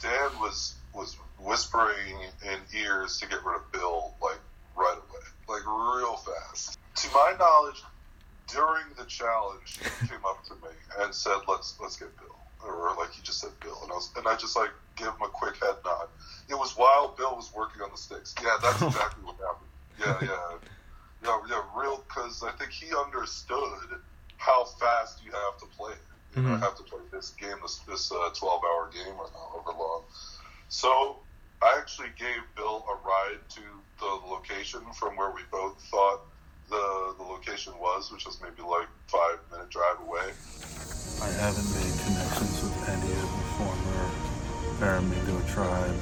Dan 0.00 0.30
was 0.40 0.74
was 0.94 1.16
whispering 1.38 2.16
in 2.44 2.58
ears 2.78 3.18
to 3.18 3.28
get 3.28 3.44
rid 3.44 3.56
of 3.56 3.72
Bill 3.72 4.14
like 4.22 4.38
right 4.76 4.96
away, 4.96 5.24
like 5.48 5.66
real 5.66 6.16
fast. 6.16 6.78
To 6.96 7.08
my 7.14 7.34
knowledge, 7.38 7.82
during 8.48 8.84
the 8.98 9.04
challenge, 9.04 9.78
he 9.78 10.06
came 10.08 10.24
up 10.26 10.44
to 10.46 10.54
me 10.54 10.74
and 11.00 11.14
said, 11.14 11.38
"Let's 11.48 11.76
let's 11.80 11.96
get 11.96 12.16
Bill," 12.16 12.36
or 12.66 12.94
like 12.98 13.10
he 13.12 13.22
just 13.22 13.40
said 13.40 13.50
Bill, 13.60 13.78
and 13.82 13.92
I 13.92 13.94
was 13.94 14.10
and 14.16 14.26
I 14.26 14.36
just 14.36 14.56
like 14.56 14.70
gave 14.96 15.08
him 15.08 15.22
a 15.24 15.28
quick 15.28 15.54
head 15.62 15.76
nod. 15.84 16.08
It 16.48 16.54
was 16.54 16.72
while 16.76 17.14
Bill 17.16 17.36
was 17.36 17.50
working 17.54 17.82
on 17.82 17.90
the 17.90 17.96
sticks. 17.96 18.34
Yeah, 18.42 18.56
that's 18.62 18.82
exactly 18.82 19.24
what 19.24 19.36
happened. 19.38 19.70
Yeah, 19.98 20.28
yeah, 20.28 20.58
yeah, 21.24 21.40
yeah. 21.48 21.62
Real, 21.80 22.04
because 22.08 22.42
I 22.42 22.50
think 22.52 22.70
he 22.72 22.88
understood 22.94 24.00
how 24.36 24.64
fast 24.64 25.22
you 25.24 25.30
have 25.30 25.58
to 25.60 25.66
play. 25.76 25.94
You 26.34 26.42
know, 26.42 26.50
Mhm. 26.50 26.60
have 26.60 26.76
to 26.76 26.84
play 26.84 27.00
this 27.12 27.30
game, 27.30 27.56
this 27.62 27.78
this 27.88 28.10
uh, 28.12 28.30
twelve 28.34 28.62
hour 28.64 28.88
game 28.92 29.14
or 29.18 29.28
however 29.32 29.76
long. 29.78 30.04
So 30.68 31.18
I 31.62 31.76
actually 31.76 32.08
gave 32.18 32.40
Bill 32.56 32.84
a 32.88 33.06
ride 33.06 33.40
to 33.50 33.60
the 33.98 34.06
location 34.30 34.80
from 34.98 35.16
where 35.16 35.30
we 35.30 35.42
both 35.50 35.78
thought 35.90 36.22
the 36.70 37.14
the 37.18 37.22
location 37.22 37.74
was, 37.78 38.10
which 38.10 38.24
was 38.24 38.40
maybe 38.40 38.62
like 38.62 38.88
five 39.08 39.38
minute 39.50 39.68
drive 39.68 40.00
away. 40.00 40.32
I 41.20 41.28
haven't 41.36 41.68
made 41.76 41.92
connections 42.06 42.62
with 42.62 42.88
any 42.88 43.12
of 43.12 43.28
the 43.28 43.44
former 43.58 44.10
Baramingo 44.80 45.52
tribe, 45.52 46.00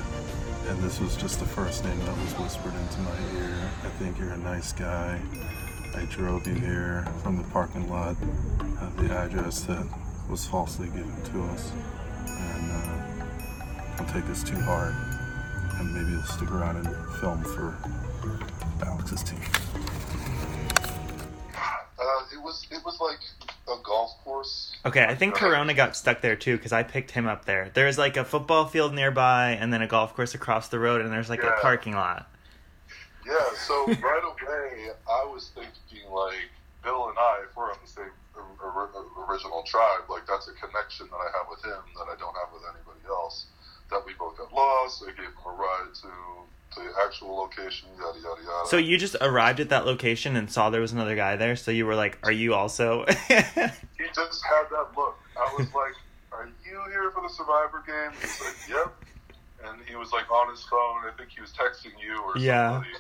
and 0.69 0.79
this 0.81 1.01
was 1.01 1.17
just 1.17 1.41
the 1.41 1.47
first 1.47 1.83
name 1.85 1.99
that 1.99 2.17
was 2.19 2.33
whispered 2.35 2.75
into 2.75 3.01
my 3.01 3.19
ear. 3.41 3.71
I 3.83 3.89
think 3.99 4.17
you're 4.19 4.33
a 4.33 4.39
nice 4.39 4.73
guy. 4.73 5.21
I 5.97 6.05
drove 6.05 6.47
you 6.47 6.55
here 6.55 7.05
from 7.25 7.37
the 7.37 7.45
parking 7.51 7.89
lot 7.91 8.15
of 8.81 8.97
the 8.97 9.13
address 9.13 9.63
that 9.63 9.85
was 10.31 10.47
falsely 10.47 10.87
given 10.87 11.21
to 11.33 11.43
us, 11.47 11.73
and 12.29 12.71
uh, 12.71 13.97
don't 13.97 14.09
take 14.11 14.27
this 14.29 14.45
too 14.45 14.61
hard. 14.61 14.95
And 15.79 15.95
maybe 15.95 16.11
you'll 16.13 16.23
stick 16.23 16.51
around 16.51 16.77
and 16.85 16.89
film 17.21 17.43
for 17.45 17.77
Alex's 18.85 19.23
team. 19.23 19.41
Uh, 22.01 22.23
it 22.33 22.41
was 22.43 22.67
it 22.71 22.85
was 22.85 22.99
like 23.01 23.19
a 23.69 23.81
golf 23.83 24.13
course. 24.25 24.73
Okay, 24.87 25.05
I 25.05 25.15
think 25.15 25.35
Corona 25.35 25.75
got 25.75 25.97
stuck 25.97 26.21
there 26.21 26.37
too 26.37 26.57
because 26.57 26.73
I 26.73 26.83
picked 26.83 27.11
him 27.11 27.27
up 27.27 27.45
there. 27.45 27.71
There's 27.75 27.99
like 27.99 28.17
a 28.17 28.25
football 28.25 28.67
field 28.67 28.95
nearby 28.95 29.51
and 29.53 29.73
then 29.73 29.83
a 29.83 29.87
golf 29.87 30.15
course 30.15 30.35
across 30.35 30.69
the 30.69 30.79
road 30.79 31.01
and 31.01 31.13
there's 31.13 31.29
like 31.29 31.43
a 31.43 31.53
parking 31.61 31.95
lot. 31.95 32.31
Yeah, 33.27 33.35
so 33.67 33.87
right 33.87 34.23
away 34.25 34.91
I 35.11 35.25
was 35.31 35.51
thinking 35.55 36.09
like 36.11 36.49
Bill 36.83 37.09
and 37.09 37.19
I, 37.19 37.43
if 37.49 37.57
we're 37.57 37.71
on 37.71 37.77
the 37.85 37.91
same 37.91 38.05
or- 38.37 38.45
or- 38.63 39.27
original 39.29 39.63
tribe, 39.65 40.09
like 40.09 40.27
that's 40.27 40.49
a 40.49 40.53
connection 40.53 41.09
that 41.11 41.17
I 41.17 41.29
have 41.37 41.47
with 41.51 41.63
him 41.65 41.83
that 41.97 42.07
I 42.11 42.17
don't 42.19 42.35
have 42.37 42.53
with 42.53 42.63
anybody 42.73 43.05
else. 43.09 43.47
That 43.91 44.05
we 44.07 44.13
both 44.19 44.28
got 44.51 44.57
lost. 44.57 45.03
I 45.07 45.11
gave 45.11 45.27
him 45.27 45.33
a 45.47 45.51
ride 45.51 45.95
to 46.03 46.09
to 46.75 46.81
the 46.81 46.91
actual 47.05 47.35
location. 47.37 47.89
Yada 47.99 48.19
yada 48.19 48.43
yada. 48.43 48.69
So 48.69 48.77
you 48.77 48.99
just 48.99 49.17
arrived 49.21 49.61
at 49.61 49.71
that 49.71 49.87
location 49.87 50.37
and 50.37 50.51
saw 50.51 50.69
there 50.71 50.81
was 50.83 50.93
another 50.93 51.17
guy 51.17 51.37
there, 51.37 51.57
so 51.57 51.71
you 51.71 51.87
were 51.87 51.95
like, 51.95 52.19
"Are 52.23 52.33
you 52.33 52.55
also?" 52.55 53.05
he 53.29 53.35
just 54.15 54.45
had 54.45 54.65
that 54.71 54.89
look. 54.97 55.17
I 55.37 55.55
was 55.59 55.67
like, 55.75 55.95
"Are 56.33 56.47
you 56.65 56.81
here 56.91 57.11
for 57.13 57.23
the 57.23 57.33
Survivor 57.33 57.83
game?" 57.87 58.13
He's 58.21 58.41
like, 58.41 58.69
"Yep." 58.69 58.95
And 59.65 59.81
he 59.89 59.97
was 59.97 60.13
like 60.13 60.31
on 60.31 60.51
his 60.51 60.63
phone. 60.65 61.03
I 61.07 61.11
think 61.17 61.31
he 61.31 61.41
was 61.41 61.51
texting 61.53 61.93
you 62.01 62.21
or 62.23 62.39
Yeah. 62.39 62.73
somebody. 62.73 62.95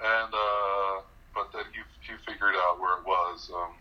And 0.00 0.32
uh, 0.34 1.00
but 1.34 1.52
then 1.52 1.64
he 1.72 1.80
he 2.00 2.16
figured 2.26 2.54
out 2.56 2.80
where 2.80 2.98
it 2.98 3.04
was. 3.06 3.50
Um, 3.54 3.72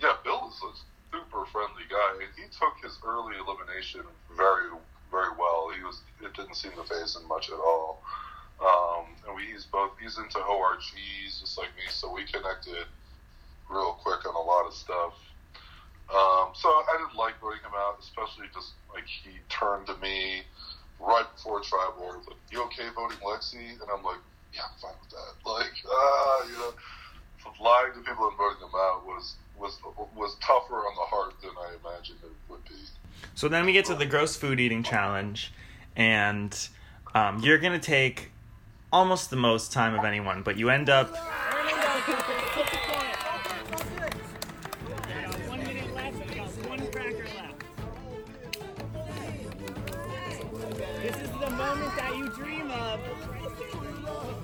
yeah, 0.00 0.14
Bill 0.24 0.50
is 0.50 0.60
a 0.62 0.72
super 1.16 1.44
friendly 1.46 1.84
guy, 1.90 2.20
and 2.24 2.30
he 2.36 2.44
took 2.52 2.74
his 2.82 2.98
early 3.06 3.36
elimination 3.36 4.02
very 4.36 4.70
very 5.12 5.36
well. 5.38 5.70
He 5.76 5.84
was 5.84 6.00
it 6.24 6.32
didn't 6.34 6.56
seem 6.56 6.72
to 6.72 6.84
faze 6.88 7.14
him 7.14 7.28
much 7.28 7.52
at 7.52 7.60
all. 7.60 8.02
Um, 8.58 9.12
and 9.28 9.36
we, 9.36 9.52
he's 9.52 9.66
both 9.68 9.92
he's 10.00 10.16
into 10.18 10.38
ORGs 10.40 11.40
just 11.40 11.58
like 11.58 11.70
me, 11.76 11.84
so 11.92 12.10
we 12.10 12.24
connected 12.24 12.88
real 13.68 14.00
quick 14.00 14.24
on 14.26 14.34
a 14.34 14.40
lot 14.40 14.66
of 14.66 14.72
stuff. 14.72 15.14
Um, 16.08 16.52
so 16.56 16.68
I 16.68 16.96
didn't 16.98 17.16
like 17.16 17.40
voting 17.40 17.62
him 17.62 17.76
out, 17.76 18.00
especially 18.00 18.48
just 18.52 18.74
like 18.92 19.06
he 19.06 19.38
turned 19.48 19.86
to 19.86 19.96
me 20.00 20.42
right 21.00 21.26
before 21.36 21.60
tribal. 21.60 22.24
Like, 22.26 22.40
"You 22.50 22.64
okay 22.72 22.88
voting 22.94 23.18
Lexi?" 23.20 23.80
And 23.80 23.88
I'm 23.92 24.02
like, 24.02 24.20
"Yeah, 24.52 24.68
I'm 24.68 24.76
fine 24.80 24.98
with 25.00 25.10
that." 25.10 25.32
Like, 25.48 25.74
ah, 25.88 26.46
you 26.46 26.56
know, 26.58 26.72
lying 27.60 27.94
to 27.94 28.00
people 28.00 28.28
and 28.28 28.36
voting 28.36 28.60
them 28.60 28.76
out 28.76 29.06
was 29.06 29.36
was 29.56 29.78
was 30.14 30.36
tougher 30.40 30.86
on 30.86 30.94
the 30.94 31.08
heart 31.08 31.34
than 31.42 31.54
I 31.56 31.76
imagined 31.80 32.18
it 32.22 32.36
would 32.48 32.64
be. 32.64 32.78
So 33.34 33.48
then 33.48 33.64
we 33.66 33.72
get 33.72 33.84
to 33.86 33.94
the 33.94 34.06
gross 34.06 34.36
food 34.36 34.60
eating 34.60 34.82
challenge, 34.82 35.52
and 35.96 36.68
um, 37.14 37.40
you're 37.40 37.58
gonna 37.58 37.78
take 37.78 38.30
almost 38.92 39.30
the 39.30 39.36
most 39.36 39.72
time 39.72 39.94
of 39.98 40.04
anyone, 40.04 40.42
but 40.42 40.56
you 40.56 40.68
end 40.70 40.90
up 40.90 41.14
One 45.48 45.60
minute 45.60 45.94
left, 45.94 46.28
we 46.28 46.34
got 46.34 46.48
one 46.68 46.86
cracker 46.90 47.26
left. 47.36 47.64
This 51.02 51.16
is 51.16 51.30
the 51.40 51.50
moment 51.50 51.96
that 51.96 52.16
you 52.16 52.28
dream 52.30 52.70
of. 52.70 53.00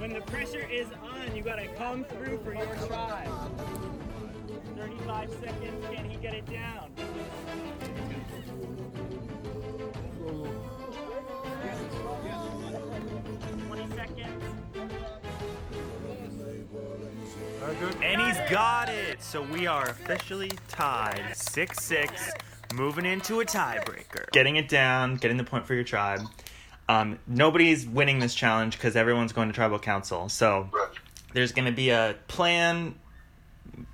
When 0.00 0.12
the 0.12 0.20
pressure 0.22 0.66
is 0.70 0.86
on, 1.02 1.36
you 1.36 1.42
gotta 1.42 1.66
come 1.76 2.04
through 2.04 2.38
for 2.38 2.54
your 2.54 2.74
tribe. 2.86 3.28
35 4.76 5.30
seconds, 5.40 5.86
can 5.92 6.08
he 6.08 6.16
get 6.16 6.34
it 6.34 6.46
down? 6.46 6.90
Twenty 13.66 13.94
seconds. 13.94 14.44
And 18.02 18.20
he's 18.20 18.50
got 18.50 18.88
it. 18.88 19.22
So 19.22 19.42
we 19.42 19.66
are 19.66 19.88
officially 19.88 20.50
tied 20.68 21.36
6 21.36 21.84
6, 21.84 22.30
moving 22.74 23.04
into 23.04 23.40
a 23.40 23.44
tiebreaker. 23.44 24.30
Getting 24.32 24.56
it 24.56 24.68
down, 24.68 25.16
getting 25.16 25.36
the 25.36 25.44
point 25.44 25.66
for 25.66 25.74
your 25.74 25.84
tribe. 25.84 26.20
Um, 26.88 27.18
nobody's 27.26 27.86
winning 27.86 28.18
this 28.18 28.34
challenge 28.34 28.76
because 28.78 28.96
everyone's 28.96 29.32
going 29.32 29.48
to 29.48 29.54
tribal 29.54 29.78
council. 29.78 30.28
So 30.28 30.70
there's 31.34 31.52
going 31.52 31.66
to 31.66 31.72
be 31.72 31.90
a 31.90 32.16
plan, 32.28 32.94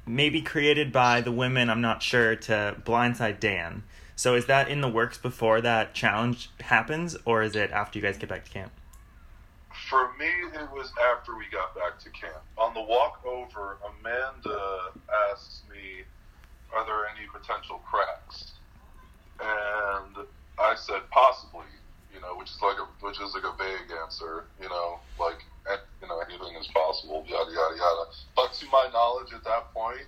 maybe 0.06 0.42
created 0.42 0.92
by 0.92 1.20
the 1.20 1.32
women, 1.32 1.70
I'm 1.70 1.80
not 1.80 2.02
sure, 2.02 2.36
to 2.36 2.76
blindside 2.84 3.40
Dan. 3.40 3.84
So 4.16 4.34
is 4.34 4.46
that 4.46 4.68
in 4.68 4.80
the 4.80 4.88
works 4.88 5.18
before 5.18 5.60
that 5.60 5.94
challenge 5.94 6.50
happens, 6.60 7.16
or 7.24 7.42
is 7.42 7.56
it 7.56 7.70
after 7.70 7.98
you 7.98 8.04
guys 8.04 8.16
get 8.18 8.28
back 8.28 8.44
to 8.44 8.50
camp? 8.50 8.72
For 9.88 10.12
me, 10.18 10.26
it 10.26 10.70
was 10.70 10.92
after 11.12 11.36
we 11.36 11.44
got 11.50 11.74
back 11.74 11.98
to 12.00 12.10
camp. 12.10 12.42
On 12.56 12.72
the 12.74 12.82
walk 12.82 13.24
over, 13.26 13.78
Amanda 13.84 14.92
asked 15.30 15.68
me, 15.68 16.04
"Are 16.72 16.84
there 16.86 17.06
any 17.08 17.26
potential 17.26 17.78
cracks?" 17.78 18.52
And 19.40 20.26
I 20.58 20.76
said, 20.76 21.10
"Possibly." 21.10 21.66
You 22.14 22.20
know, 22.20 22.38
which 22.38 22.48
is 22.48 22.62
like 22.62 22.78
a 22.78 22.86
which 23.04 23.20
is 23.20 23.34
like 23.34 23.44
a 23.44 23.54
vague 23.58 23.90
answer. 24.02 24.44
You 24.62 24.68
know, 24.68 25.00
like 25.18 25.42
you 26.00 26.08
know 26.08 26.20
anything 26.20 26.54
is 26.60 26.68
possible. 26.68 27.24
Yada 27.26 27.50
yada 27.50 27.76
yada. 27.76 28.04
But 28.36 28.52
to 28.54 28.66
my 28.70 28.88
knowledge, 28.92 29.32
at 29.34 29.42
that 29.44 29.74
point, 29.74 30.06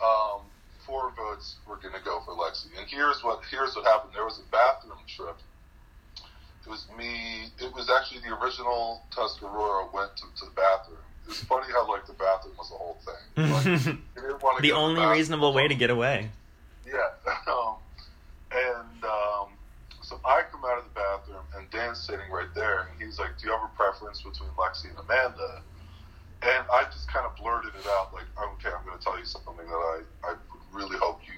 um, 0.00 0.48
votes 1.38 1.56
were 1.66 1.76
going 1.76 1.94
to 1.94 2.00
go 2.04 2.20
for 2.24 2.34
Lexi. 2.34 2.66
And 2.78 2.88
here's 2.88 3.22
what 3.22 3.40
here's 3.50 3.74
what 3.76 3.84
happened. 3.84 4.12
There 4.14 4.24
was 4.24 4.38
a 4.38 4.50
bathroom 4.50 4.98
trip. 5.06 5.36
It 6.64 6.70
was 6.70 6.86
me. 6.96 7.50
It 7.60 7.72
was 7.74 7.90
actually 7.90 8.20
the 8.20 8.36
original 8.36 9.02
Tuscarora 9.14 9.92
went 9.92 10.16
to, 10.16 10.24
to 10.40 10.44
the 10.46 10.52
bathroom. 10.52 10.98
It's 11.26 11.44
funny 11.44 11.66
how 11.72 11.88
like 11.88 12.06
the 12.06 12.14
bathroom 12.14 12.54
was 12.58 12.68
the 12.70 12.76
whole 12.76 12.98
thing. 13.04 13.50
Like, 13.50 13.64
you 14.16 14.22
didn't 14.22 14.42
wanna 14.42 14.60
the 14.60 14.72
only 14.72 14.96
bathroom. 14.96 15.12
reasonable 15.16 15.52
way 15.52 15.68
to 15.68 15.74
get 15.74 15.90
away. 15.90 16.30
Yeah. 16.86 16.94
Um, 17.46 17.76
and 18.50 19.04
um, 19.04 19.48
so 20.02 20.20
I 20.24 20.42
come 20.50 20.64
out 20.64 20.78
of 20.78 20.84
the 20.84 20.90
bathroom, 20.94 21.44
and 21.70 21.80
Dan's 21.80 22.00
sitting 22.00 22.30
right 22.30 22.52
there, 22.54 22.88
and 22.88 23.02
he's 23.02 23.18
like, 23.18 23.38
"Do 23.38 23.46
you 23.46 23.52
have 23.52 23.62
a 23.62 23.76
preference 23.76 24.22
between 24.22 24.50
Lexi 24.50 24.90
and 24.90 24.98
Amanda?" 24.98 25.62
And 26.42 26.64
I 26.72 26.84
just 26.84 27.10
kind 27.10 27.26
of 27.26 27.36
blurted 27.36 27.74
it 27.74 27.86
out, 27.86 28.12
like, 28.14 28.26
"Okay, 28.38 28.70
I'm 28.74 28.84
going 28.86 28.98
to 28.98 29.04
tell 29.04 29.18
you 29.18 29.24
something 29.24 29.56
that 29.56 29.64
I, 29.66 30.02
I 30.24 30.34
really 30.72 30.96
hope 30.98 31.20
you 31.26 31.34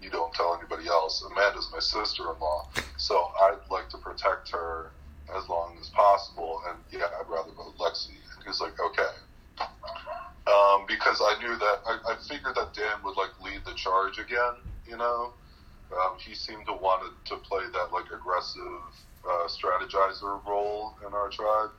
you 0.00 0.10
don't 0.10 0.34
tell 0.34 0.54
anybody 0.54 0.86
else. 0.86 1.24
Amanda's 1.30 1.70
my 1.72 1.78
sister-in-law, 1.78 2.68
so 2.98 3.32
I'd 3.40 3.58
like 3.70 3.88
to 3.90 3.98
protect 3.98 4.50
her 4.50 4.90
as 5.34 5.48
long 5.48 5.78
as 5.80 5.88
possible. 5.88 6.60
And 6.68 6.78
yeah, 6.90 7.08
I'd 7.18 7.28
rather 7.28 7.52
vote 7.52 7.76
Lexi." 7.78 8.10
And 8.36 8.46
he's 8.46 8.60
like, 8.60 8.78
"Okay." 8.80 9.12
Um, 10.46 10.84
because 10.86 11.22
I 11.22 11.36
knew 11.40 11.56
that 11.56 11.78
I, 11.86 12.12
I 12.12 12.16
figured 12.28 12.54
that 12.56 12.74
Dan 12.74 13.02
would 13.04 13.16
like 13.16 13.30
lead 13.40 13.64
the 13.64 13.72
charge 13.74 14.18
again, 14.18 14.54
you 14.86 14.96
know. 14.96 15.32
Um, 15.92 16.18
he 16.18 16.34
seemed 16.34 16.66
to 16.66 16.72
want 16.72 17.12
to 17.26 17.36
play 17.36 17.64
that 17.72 17.92
like 17.92 18.10
aggressive 18.12 18.82
uh, 19.28 19.48
strategizer 19.48 20.44
role 20.46 20.94
in 21.06 21.12
our 21.12 21.28
tribe. 21.28 21.70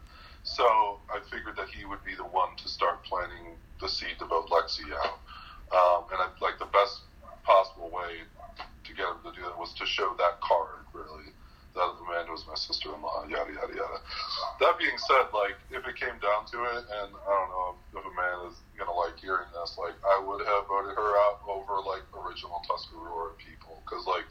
So 0.43 0.99
I 1.09 1.19
figured 1.31 1.55
that 1.57 1.69
he 1.69 1.85
would 1.85 2.03
be 2.03 2.15
the 2.15 2.23
one 2.23 2.55
to 2.57 2.67
start 2.67 3.03
planting 3.03 3.57
the 3.81 3.89
seed 3.89 4.19
to 4.19 4.25
vote 4.25 4.49
Lexi 4.49 4.85
out. 4.93 5.19
Um, 5.73 6.05
and 6.11 6.21
I, 6.21 6.29
like 6.41 6.59
the 6.59 6.69
best 6.69 7.01
possible 7.43 7.89
way 7.89 8.21
to 8.85 8.93
get 8.93 9.05
him 9.05 9.17
to 9.23 9.31
do 9.33 9.41
that 9.41 9.57
was 9.57 9.73
to 9.75 9.85
show 9.85 10.13
that 10.17 10.39
card, 10.41 10.85
really. 10.93 11.33
That 11.73 11.91
Amanda 11.99 12.31
was 12.31 12.47
my 12.47 12.55
sister-in-law, 12.55 13.27
yada 13.27 13.51
yada 13.51 13.75
yada. 13.75 13.99
That 14.63 14.79
being 14.79 14.95
said, 14.95 15.27
like 15.35 15.59
if 15.67 15.83
it 15.83 15.99
came 15.99 16.15
down 16.23 16.47
to 16.55 16.63
it, 16.71 16.83
and 16.87 17.11
I 17.11 17.31
don't 17.35 17.51
know 17.51 17.75
if, 17.75 17.99
if 17.99 18.03
Amanda's 18.07 18.55
gonna 18.79 18.95
like 18.95 19.19
hearing 19.19 19.51
this, 19.51 19.75
like 19.75 19.97
I 20.07 20.23
would 20.23 20.39
have 20.47 20.71
voted 20.71 20.95
her 20.95 21.11
out 21.27 21.43
over 21.43 21.83
like 21.83 22.07
original 22.15 22.63
Tuscarora 22.63 23.35
people, 23.35 23.83
because 23.83 24.07
like 24.07 24.23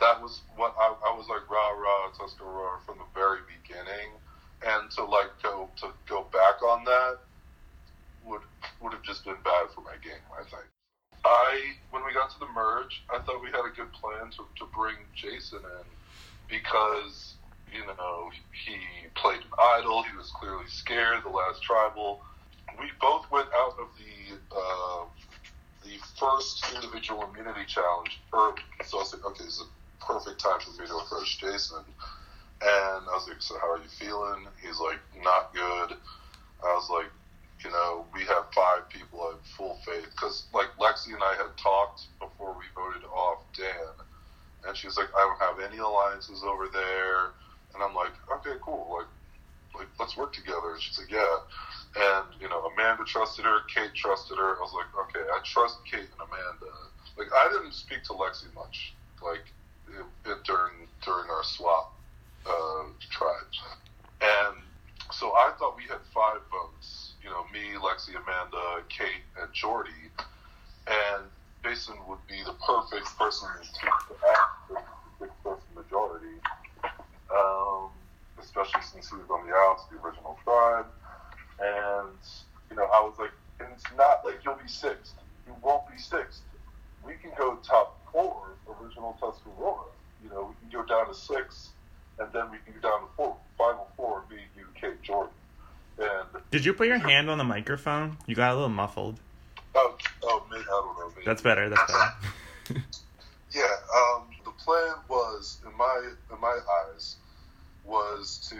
that 0.00 0.18
was 0.18 0.42
what 0.56 0.74
I, 0.74 0.90
I 1.06 1.14
was 1.14 1.30
like 1.30 1.46
rah 1.46 1.70
rah 1.70 2.10
Tuscarora 2.18 2.82
from 2.82 2.98
the 2.98 3.06
very 3.14 3.46
beginning, 3.46 4.18
and 4.66 4.90
to 4.98 5.04
like 5.04 5.30
go 5.40 5.70
to 5.78 5.94
go 6.10 6.26
back 6.34 6.58
on 6.66 6.82
that 6.82 7.22
would 8.26 8.42
would 8.82 8.92
have 8.92 9.02
just 9.02 9.24
been 9.24 9.38
bad 9.44 9.70
for 9.74 9.82
my 9.82 9.94
game, 10.02 10.26
I 10.34 10.42
think. 10.42 10.66
I 11.24 11.74
when 11.90 12.04
we 12.04 12.12
got 12.12 12.30
to 12.30 12.38
the 12.38 12.48
merge, 12.54 13.02
I 13.12 13.18
thought 13.18 13.42
we 13.42 13.50
had 13.50 13.66
a 13.66 13.74
good 13.74 13.92
plan 13.92 14.30
to, 14.32 14.46
to 14.58 14.64
bring 14.74 14.96
Jason 15.14 15.58
in 15.58 15.86
because 16.48 17.34
you 17.72 17.84
know 17.86 18.30
he 18.52 18.78
played 19.14 19.40
an 19.40 19.52
idol. 19.78 20.02
He 20.02 20.16
was 20.16 20.30
clearly 20.30 20.68
scared. 20.68 21.24
The 21.24 21.30
last 21.30 21.62
tribal, 21.62 22.20
we 22.78 22.86
both 23.00 23.30
went 23.30 23.48
out 23.54 23.76
of 23.80 23.88
the 23.98 24.36
uh, 24.56 25.04
the 25.84 25.98
first 26.18 26.64
individual 26.74 27.28
immunity 27.28 27.66
challenge 27.66 28.20
early. 28.32 28.62
So 28.84 28.98
I 28.98 29.00
was 29.00 29.12
like, 29.12 29.24
okay, 29.24 29.44
this 29.44 29.54
is 29.54 29.62
a 29.62 30.04
perfect 30.04 30.40
time 30.40 30.60
for 30.60 30.80
me 30.80 30.86
to 30.88 30.96
approach 30.96 31.38
Jason. 31.38 31.84
And 32.60 33.06
I 33.06 33.12
was 33.14 33.28
like, 33.28 33.40
so 33.40 33.56
how 33.60 33.72
are 33.72 33.78
you 33.78 33.88
feeling? 33.88 34.46
He's 34.60 34.80
like, 34.80 34.98
not 35.22 35.54
good. 35.54 35.96
I 36.64 36.74
was 36.74 36.90
like, 36.90 37.06
you 37.64 37.70
know, 37.70 38.04
we 38.14 38.20
have 38.24 38.46
five 38.54 38.88
people 38.88 39.20
I 39.22 39.32
have 39.32 39.46
full 39.56 39.78
faith 39.84 40.06
because 40.12 40.46
like 40.54 40.68
Lexi 40.78 41.12
and 41.14 41.22
I 41.22 41.34
had 41.34 41.56
talked 41.56 42.06
before 42.20 42.54
we 42.56 42.64
voted 42.74 43.04
off 43.04 43.42
Dan, 43.56 43.94
and 44.66 44.76
she 44.76 44.86
was 44.86 44.96
like, 44.96 45.08
I 45.68 45.76
don't 45.76 45.78
have 45.78 45.86
any 45.86 45.94
alliances 45.94 46.42
over 46.44 46.68
there, 46.72 47.32
and 47.74 47.82
I'm 47.82 47.94
like, 47.94 48.12
okay, 48.38 48.58
cool, 48.62 48.88
like, 48.98 49.06
like 49.74 49.88
let's 49.98 50.16
work 50.16 50.32
together. 50.32 50.72
And 50.72 50.80
she's 50.80 50.98
like, 50.98 51.10
yeah, 51.10 51.36
and 51.96 52.26
you 52.40 52.48
know, 52.48 52.70
Amanda 52.72 53.04
trusted 53.04 53.44
her, 53.44 53.60
Kate 53.72 53.94
trusted 53.94 54.38
her. 54.38 54.56
I 54.56 54.60
was 54.60 54.72
like, 54.72 54.88
okay, 55.08 55.24
I 55.30 55.40
trust 55.44 55.78
Kate 55.84 56.00
and 56.00 56.20
Amanda. 56.20 56.72
Like, 57.16 57.28
I 57.32 57.48
didn't 57.52 57.74
speak 57.74 58.04
to 58.04 58.12
Lexi 58.12 58.52
much, 58.54 58.94
like 59.22 59.44
it, 59.88 60.30
it, 60.30 60.44
during 60.44 60.88
during 61.04 61.30
our 61.30 61.44
swap 61.44 61.94
uh, 62.46 62.84
tribes, 63.10 63.60
and 64.20 64.56
so 65.12 65.32
I 65.32 65.52
thought 65.58 65.76
we 65.76 65.84
had 65.84 66.00
five 66.14 66.40
votes 66.50 67.08
you 67.22 67.30
know, 67.30 67.44
me, 67.52 67.76
Lexi, 67.76 68.10
Amanda, 68.10 68.82
Kate, 68.88 69.24
and 69.40 69.52
Jordy. 69.52 69.90
And 70.86 71.24
Jason 71.62 71.94
would 72.08 72.24
be 72.28 72.42
the 72.44 72.54
perfect 72.64 73.06
person 73.18 73.48
to 73.60 73.86
act 74.30 74.68
the 74.70 74.80
six-person 75.18 75.68
majority, 75.74 76.40
um, 77.28 77.90
especially 78.40 78.80
since 78.80 79.10
he 79.10 79.16
was 79.16 79.28
on 79.30 79.46
the 79.46 79.52
outs, 79.54 79.82
the 79.90 79.98
original 80.00 80.38
tribe. 80.44 80.86
And, 81.60 82.16
you 82.70 82.76
know, 82.76 82.84
I 82.84 83.02
was 83.02 83.14
like, 83.18 83.32
and 83.60 83.68
it's 83.74 83.84
not 83.96 84.24
like 84.24 84.40
you'll 84.44 84.54
be 84.54 84.68
sixth. 84.68 85.14
You 85.46 85.54
won't 85.62 85.90
be 85.90 85.98
sixth. 85.98 86.42
We 87.04 87.14
can 87.14 87.32
go 87.36 87.58
top 87.62 88.00
four, 88.12 88.56
original 88.80 89.16
Tuscarora. 89.20 89.90
You 90.22 90.30
know, 90.30 90.54
we 90.54 90.70
can 90.70 90.80
go 90.80 90.86
down 91.08 91.14
to 91.14 91.20
six, 91.20 91.70
and 92.18 92.32
then 92.32 92.50
we 92.50 92.58
can 92.58 92.80
go 92.80 92.88
down 92.88 93.00
to 93.00 93.06
four, 93.16 93.36
final 93.56 93.88
four, 93.96 94.24
me, 94.30 94.36
you, 94.56 94.64
Kate, 94.74 95.00
Jordan. 95.02 95.32
And 95.98 96.42
Did 96.50 96.64
you 96.64 96.72
put 96.74 96.86
your 96.86 96.98
hand 96.98 97.28
on 97.28 97.38
the 97.38 97.44
microphone? 97.44 98.18
You 98.26 98.34
got 98.34 98.52
a 98.52 98.54
little 98.54 98.68
muffled. 98.68 99.18
Oh, 99.74 99.96
oh, 100.22 100.46
me, 100.50 100.58
I 100.58 100.62
don't 100.62 100.98
know. 100.98 101.08
Me. 101.16 101.22
That's 101.24 101.42
better. 101.42 101.68
That's 101.68 101.92
better. 101.92 102.84
yeah. 103.52 103.62
Um, 103.94 104.28
the 104.44 104.50
plan 104.52 104.94
was, 105.08 105.58
in 105.66 105.76
my 105.76 106.10
in 106.32 106.40
my 106.40 106.58
eyes, 106.94 107.16
was 107.84 108.48
to 108.50 108.56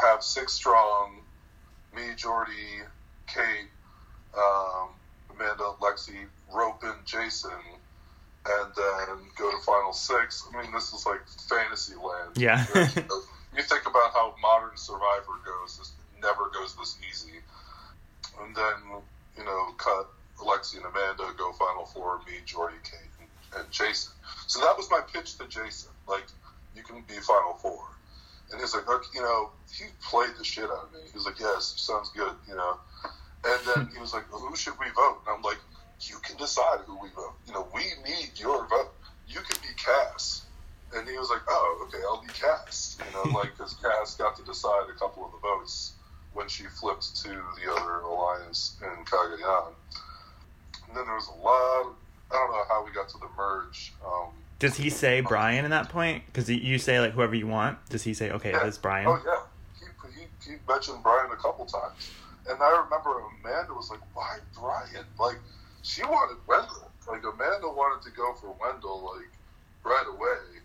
have 0.00 0.22
six 0.22 0.52
strong, 0.52 1.20
me, 1.94 2.02
Jordy, 2.16 2.52
Kate, 3.26 3.68
um, 4.36 4.90
Amanda, 5.34 5.72
Lexi, 5.80 6.26
rope 6.52 6.84
in 6.84 6.94
Jason, 7.04 7.50
and 8.48 8.72
then 8.76 9.16
go 9.36 9.50
to 9.50 9.58
final 9.58 9.92
six. 9.92 10.46
I 10.52 10.62
mean, 10.62 10.72
this 10.72 10.92
is 10.92 11.04
like 11.06 11.26
fantasy 11.48 11.94
land. 11.94 12.25
Yeah. 12.36 12.64
you 13.56 13.62
think 13.62 13.86
about 13.86 14.12
how 14.12 14.34
modern 14.40 14.76
Survivor 14.76 15.40
goes. 15.44 15.78
This 15.78 15.92
never 16.20 16.50
goes 16.50 16.76
this 16.76 16.98
easy. 17.08 17.38
And 18.40 18.54
then, 18.54 19.00
you 19.38 19.44
know, 19.44 19.72
cut 19.78 20.08
Alexi 20.38 20.76
and 20.76 20.86
Amanda, 20.86 21.32
go 21.36 21.52
Final 21.52 21.86
Four, 21.86 22.18
me, 22.26 22.34
Jordy, 22.44 22.76
Kate, 22.84 23.10
and, 23.20 23.60
and 23.60 23.72
Jason. 23.72 24.12
So 24.46 24.60
that 24.60 24.76
was 24.76 24.90
my 24.90 25.00
pitch 25.12 25.38
to 25.38 25.48
Jason. 25.48 25.90
Like, 26.06 26.26
you 26.76 26.82
can 26.82 27.02
be 27.08 27.14
Final 27.14 27.54
Four. 27.54 27.88
And 28.52 28.60
he's 28.60 28.74
like, 28.74 28.88
okay, 28.88 29.08
you 29.14 29.22
know, 29.22 29.50
he 29.72 29.86
played 30.02 30.30
the 30.38 30.44
shit 30.44 30.64
out 30.64 30.84
of 30.84 30.92
me. 30.92 31.00
He 31.10 31.16
was 31.16 31.24
like, 31.24 31.40
yes, 31.40 31.74
sounds 31.78 32.10
good, 32.10 32.32
you 32.46 32.54
know. 32.54 32.78
And 33.44 33.60
then 33.66 33.88
he 33.94 34.00
was 34.00 34.12
like, 34.12 34.30
well, 34.30 34.40
who 34.40 34.54
should 34.54 34.78
we 34.78 34.86
vote? 34.94 35.22
And 35.26 35.36
I'm 35.36 35.42
like, 35.42 35.58
you 36.00 36.16
can 36.22 36.36
decide 36.36 36.80
who 36.86 37.00
we 37.00 37.08
vote. 37.08 37.34
You 37.46 37.54
know, 37.54 37.66
we 37.74 37.82
need 38.04 38.30
your 38.36 38.66
vote. 38.68 38.92
You 39.26 39.40
can 39.40 39.60
be 39.62 39.74
Cass. 39.76 40.45
And 40.96 41.08
he 41.08 41.18
was 41.18 41.28
like, 41.28 41.42
oh, 41.48 41.86
okay, 41.86 42.02
I'll 42.04 42.22
be 42.22 42.28
Cass. 42.28 42.96
You 42.98 43.12
know, 43.12 43.38
like, 43.38 43.56
because 43.56 43.74
Cass 43.82 44.14
got 44.16 44.36
to 44.36 44.44
decide 44.44 44.88
a 44.88 44.98
couple 44.98 45.24
of 45.24 45.32
the 45.32 45.38
votes 45.38 45.92
when 46.32 46.48
she 46.48 46.64
flipped 46.64 47.16
to 47.22 47.28
the 47.28 47.72
other 47.72 48.00
alliance 48.00 48.76
in 48.82 49.04
Cagayan. 49.04 49.72
And 50.88 50.96
then 50.96 51.04
there 51.04 51.14
was 51.14 51.28
a 51.28 51.42
lot. 51.42 51.86
Of, 51.86 51.94
I 52.30 52.34
don't 52.34 52.50
know 52.50 52.64
how 52.68 52.84
we 52.84 52.92
got 52.92 53.08
to 53.10 53.18
the 53.18 53.28
merge. 53.36 53.92
Um, 54.04 54.30
Does 54.58 54.76
he 54.76 54.90
say 54.90 55.20
Brian 55.20 55.64
in 55.64 55.70
that 55.70 55.88
point? 55.88 56.24
Because 56.26 56.48
you 56.48 56.78
say 56.78 57.00
like 57.00 57.12
whoever 57.12 57.34
you 57.34 57.46
want. 57.46 57.78
Does 57.88 58.02
he 58.02 58.14
say 58.14 58.30
okay, 58.32 58.50
yeah. 58.50 58.62
that's 58.62 58.78
Brian? 58.78 59.06
Oh 59.06 59.20
yeah, 59.24 59.86
he, 60.10 60.20
he, 60.20 60.52
he 60.52 60.56
mentioned 60.68 61.02
Brian 61.02 61.30
a 61.30 61.36
couple 61.36 61.66
times, 61.66 62.10
and 62.48 62.60
I 62.60 62.82
remember 62.84 63.22
Amanda 63.40 63.74
was 63.74 63.90
like, 63.90 64.00
"Why 64.14 64.38
Brian?" 64.58 65.06
Like 65.18 65.38
she 65.82 66.02
wanted 66.02 66.38
Wendell. 66.46 66.90
Like 67.08 67.22
Amanda 67.22 67.68
wanted 67.68 68.04
to 68.08 68.16
go 68.16 68.34
for 68.34 68.54
Wendell 68.60 69.14
like 69.14 69.30
right 69.84 70.06
away, 70.08 70.60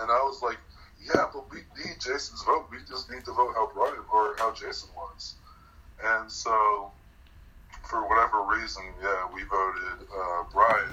and 0.00 0.10
I 0.10 0.22
was 0.22 0.42
like, 0.42 0.58
yeah, 1.04 1.26
but 1.32 1.50
we 1.50 1.58
need 1.76 1.96
Jason's 2.00 2.42
vote. 2.44 2.66
We 2.70 2.78
just 2.88 3.10
need 3.10 3.24
to 3.24 3.32
vote 3.32 3.54
how 3.54 3.70
Brian 3.74 4.04
or 4.12 4.36
how 4.38 4.52
Jason 4.52 4.88
was. 4.96 5.34
And 6.04 6.30
so, 6.30 6.90
for 7.88 8.08
whatever 8.08 8.42
reason, 8.42 8.82
yeah, 9.02 9.28
we 9.34 9.42
voted 9.44 10.08
uh, 10.08 10.44
Brian. 10.52 10.88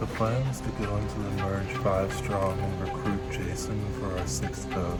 The 0.00 0.06
plan 0.06 0.42
is 0.48 0.60
to 0.60 0.68
go 0.70 0.96
into 0.96 1.18
the 1.18 1.30
merge 1.42 1.76
five 1.78 2.12
strong 2.14 2.58
and 2.58 2.80
recruit 2.80 3.20
Jason 3.30 3.80
for 3.94 4.18
our 4.18 4.26
sixth 4.26 4.66
vote. 4.70 4.98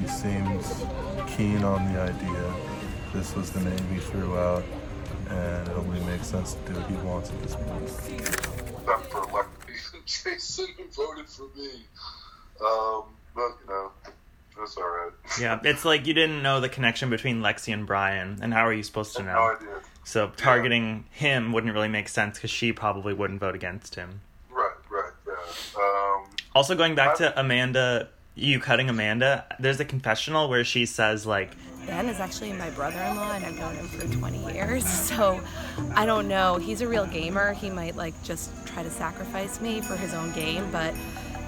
He 0.00 0.06
seems 0.06 0.84
keen 1.28 1.64
on 1.64 1.92
the 1.92 2.00
idea. 2.00 2.54
This 3.14 3.34
was 3.34 3.50
the 3.50 3.60
name 3.60 3.88
he 3.92 3.98
threw 3.98 4.36
out, 4.36 4.64
and 5.30 5.68
it 5.68 5.76
only 5.76 6.00
makes 6.00 6.26
sense 6.26 6.54
to 6.54 6.72
do 6.72 6.78
what 6.78 6.90
he 6.90 6.96
wants 6.96 7.30
at 7.30 7.42
this 7.42 7.56
point. 7.56 8.67
Except 10.08 10.24
for 10.24 10.30
electing 10.30 10.34
Jason 10.34 10.66
who 10.76 11.06
voted 11.06 11.28
for 11.28 11.48
me. 11.56 11.70
Um, 12.60 13.04
but 13.34 13.50
you 13.62 13.68
know, 13.68 13.92
that's 14.58 14.76
all 14.76 14.88
right. 14.88 15.12
Yeah, 15.40 15.60
it's 15.62 15.84
like 15.84 16.06
you 16.06 16.14
didn't 16.14 16.42
know 16.42 16.60
the 16.60 16.68
connection 16.68 17.10
between 17.10 17.40
Lexi 17.40 17.72
and 17.72 17.86
Brian, 17.86 18.38
and 18.42 18.52
how 18.52 18.66
are 18.66 18.72
you 18.72 18.82
supposed 18.82 19.16
to 19.16 19.22
know? 19.22 19.34
No 19.34 19.56
idea. 19.56 19.80
So 20.04 20.32
targeting 20.36 21.04
him 21.10 21.52
wouldn't 21.52 21.72
really 21.74 21.88
make 21.88 22.08
sense 22.08 22.38
because 22.38 22.50
she 22.50 22.72
probably 22.72 23.12
wouldn't 23.12 23.40
vote 23.40 23.54
against 23.54 23.94
him. 23.94 24.22
Right, 24.50 24.72
right, 24.90 25.12
yeah. 25.26 25.34
Um, 25.80 26.30
Also, 26.54 26.74
going 26.74 26.94
back 26.94 27.16
to 27.16 27.38
Amanda, 27.38 28.08
you 28.38 28.60
cutting 28.60 28.88
Amanda, 28.88 29.44
there's 29.58 29.80
a 29.80 29.84
confessional 29.84 30.48
where 30.48 30.64
she 30.64 30.86
says, 30.86 31.26
like, 31.26 31.50
Ben 31.86 32.06
is 32.06 32.20
actually 32.20 32.52
my 32.52 32.68
brother-in-law, 32.70 33.32
and 33.32 33.44
I've 33.46 33.58
known 33.58 33.74
him 33.74 33.88
for 33.88 34.06
20 34.06 34.54
years. 34.54 34.84
So 35.08 35.40
I 35.94 36.04
don't 36.06 36.28
know. 36.28 36.56
He's 36.58 36.80
a 36.82 36.88
real 36.88 37.06
gamer. 37.06 37.54
He 37.54 37.70
might 37.70 37.96
like 37.96 38.14
just 38.22 38.50
try 38.66 38.82
to 38.82 38.90
sacrifice 38.90 39.60
me 39.60 39.80
for 39.80 39.96
his 39.96 40.12
own 40.12 40.30
game, 40.32 40.70
but 40.70 40.94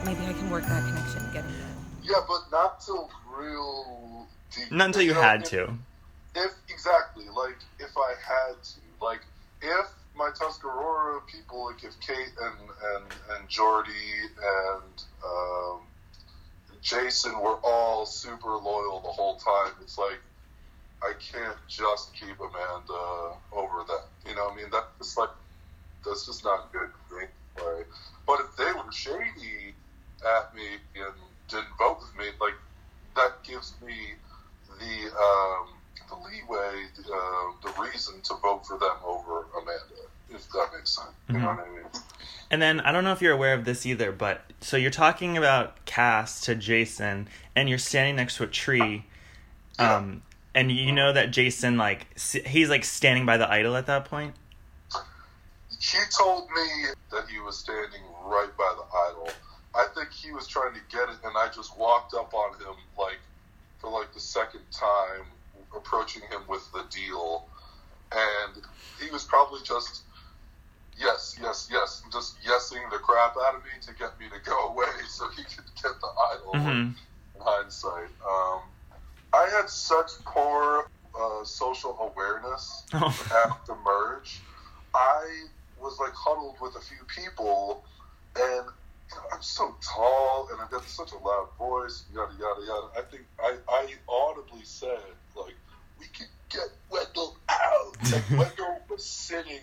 maybe 0.05 0.25
I 0.25 0.33
can 0.33 0.49
work 0.51 0.63
that 0.65 0.83
connection 0.83 1.23
and 1.25 1.33
get 1.33 1.45
him. 1.45 1.53
yeah, 2.03 2.15
but 2.27 2.41
not 2.51 2.81
till 2.81 3.11
real 3.37 4.27
deep. 4.55 4.73
not 4.73 4.87
until 4.87 5.03
you 5.03 5.13
know, 5.15 5.21
had 5.21 5.43
if- 5.43 5.49
to. 5.51 5.75
If 6.35 6.53
exactly, 6.69 7.25
like 7.37 7.59
if 7.79 7.91
I 7.97 8.15
had 8.25 8.63
to, 8.63 8.81
like 9.05 9.21
if 9.61 9.87
my 10.17 10.31
Tuscarora 10.31 11.21
people, 11.31 11.67
like 11.67 11.85
if 11.85 11.99
Kate 12.01 12.33
and 12.41 12.71
and 12.95 13.05
and 13.37 13.49
Jordy 13.49 13.91
and 14.43 15.03
um, 15.25 15.80
Jason 16.83 17.39
were 17.41 17.59
all 17.63 18.07
super 18.07 18.57
loyal 18.57 19.01
the 19.01 19.09
whole 19.09 19.37
time, 19.37 19.73
it's 19.83 19.99
like 19.99 20.21
I 21.03 21.13
can't 21.19 21.57
just 21.69 22.15
keep 22.15 22.39
Amanda 22.39 23.37
over 23.53 23.85
them. 23.87 24.05
You 24.27 24.35
know, 24.35 24.47
what 24.47 24.55
I 24.55 24.57
mean 24.57 24.71
that 24.71 24.85
it's 24.99 25.17
like 25.17 25.31
that's 26.05 26.27
just 26.27 26.45
not 26.45 26.73
good 26.73 26.91
for 27.09 27.21
me. 27.21 27.27
Right? 27.57 27.85
But 28.27 28.41
if 28.41 28.57
they 28.57 28.73
were 28.73 28.93
shady 28.93 29.75
at 30.25 30.55
me 30.55 30.67
and 30.97 31.15
didn't 31.49 31.67
vote 31.79 31.99
with 32.01 32.19
me, 32.19 32.33
like 32.41 32.55
that 33.17 33.43
gives 33.43 33.75
me 33.85 34.15
the 34.79 35.11
um, 35.17 35.69
the 36.09 36.17
leeway, 36.17 36.85
the, 36.97 37.13
uh, 37.13 37.53
the 37.63 37.83
reason 37.83 38.21
to 38.23 38.35
vote 38.43 38.67
for 38.67 38.79
them 38.79 38.97
over 39.05 39.47
Amanda, 39.57 40.09
if 40.31 40.49
that 40.51 40.69
makes 40.75 40.97
sense. 40.97 41.09
You 41.29 41.39
know 41.39 41.47
what 41.47 41.67
I 41.67 41.69
mean? 41.71 41.87
And 42.51 42.61
then 42.61 42.81
I 42.81 42.91
don't 42.91 43.05
know 43.05 43.13
if 43.13 43.23
you're 43.23 43.33
aware 43.33 43.55
of 43.55 43.65
this 43.65 43.87
either, 43.87 44.11
but 44.11 44.43
so 44.61 44.77
you're 44.77 44.91
talking 44.91 45.37
about 45.37 45.85
Cass 45.85 46.41
to 46.43 46.55
Jason, 46.55 47.29
and 47.55 47.69
you're 47.69 47.79
standing 47.79 48.17
next 48.17 48.37
to 48.39 48.45
a 48.45 48.49
tree, 48.49 49.05
um, 49.79 50.23
and 50.55 50.73
you 50.73 50.91
know 50.91 51.13
that 51.13 51.31
Jason 51.31 51.77
like 51.77 52.19
he's 52.19 52.69
like 52.69 52.85
standing 52.85 53.25
by 53.25 53.37
the 53.37 53.49
idol 53.49 53.77
at 53.77 53.87
that 53.87 54.05
point. 54.07 54.35
He 55.79 55.99
told 56.19 56.49
me 56.51 56.87
that 57.13 57.29
he 57.31 57.39
was 57.39 57.57
standing 57.57 58.03
right 58.25 58.51
by 58.59 58.75
the 58.77 58.99
idol. 59.09 59.31
I 59.75 59.87
think 59.95 60.11
he 60.11 60.33
was 60.33 60.49
trying 60.49 60.75
to 60.75 60.81
get 60.91 61.09
it, 61.09 61.17
and 61.25 61.37
I 61.37 61.49
just 61.55 61.79
walked 61.79 62.15
up 62.15 62.35
on 62.35 62.55
him 62.55 62.75
like 62.99 63.21
for 63.79 63.91
like 63.91 64.13
the 64.13 64.21
second 64.21 64.63
time, 64.73 65.25
approaching 65.75 66.23
him 66.23 66.43
with 66.49 66.69
the 66.73 66.85
deal, 66.91 67.47
and 68.11 68.63
he 69.01 69.09
was 69.11 69.23
probably 69.23 69.61
just 69.65 70.03
yes, 71.01 71.37
yes, 71.41 71.69
yes, 71.73 72.03
just 72.13 72.37
yesing 72.43 72.89
the 72.91 72.99
crap 72.99 73.35
out 73.37 73.55
of 73.57 73.63
me 73.65 73.71
to 73.83 73.95
get 73.95 74.19
me 74.21 74.27
to 74.29 74.39
go 74.49 74.69
away 74.73 74.87
so 75.09 75.29
he 75.31 75.43
could 75.45 75.65
get 75.83 75.93
the 76.01 76.09
idol. 76.35 76.53
Mhm. 76.55 76.95
In 77.35 77.41
hindsight, 77.41 78.11
um, 78.29 78.61
I 79.33 79.49
had 79.51 79.69
such 79.71 80.11
poor 80.25 80.89
uh, 81.19 81.45
social 81.45 81.97
awareness 82.01 82.85
Oh. 82.95 83.27
at 83.45 83.67
the 83.67 83.75
merge. 83.85 84.41
I 84.95 85.47
was 85.81 85.99
like 85.99 86.13
huddled 86.13 86.57
with 86.61 86.77
a 86.77 86.81
few 86.81 87.03
people, 87.15 87.85
and 88.37 88.67
I'm 89.33 89.43
so 89.43 89.75
tall, 89.83 90.49
and 90.53 90.61
I've 90.61 90.71
got 90.71 90.85
such 90.85 91.13
a 91.13 91.19
loud 91.19 91.49
voice, 91.59 92.05
yada 92.15 92.33
yada 92.39 92.61
yada. 92.67 92.87
I 92.97 93.03
think 93.11 93.23
I, 93.43 93.57
I 93.69 93.95
audibly 94.09 94.63
said 94.65 94.99
like, 95.37 95.57
"We 95.99 96.07
could 96.07 96.29
get 96.51 96.69
Wendell 96.91 97.37
out." 97.49 97.97
And 98.13 98.25
Wendell 98.39 98.81
was 98.89 99.05
sitting 99.05 99.61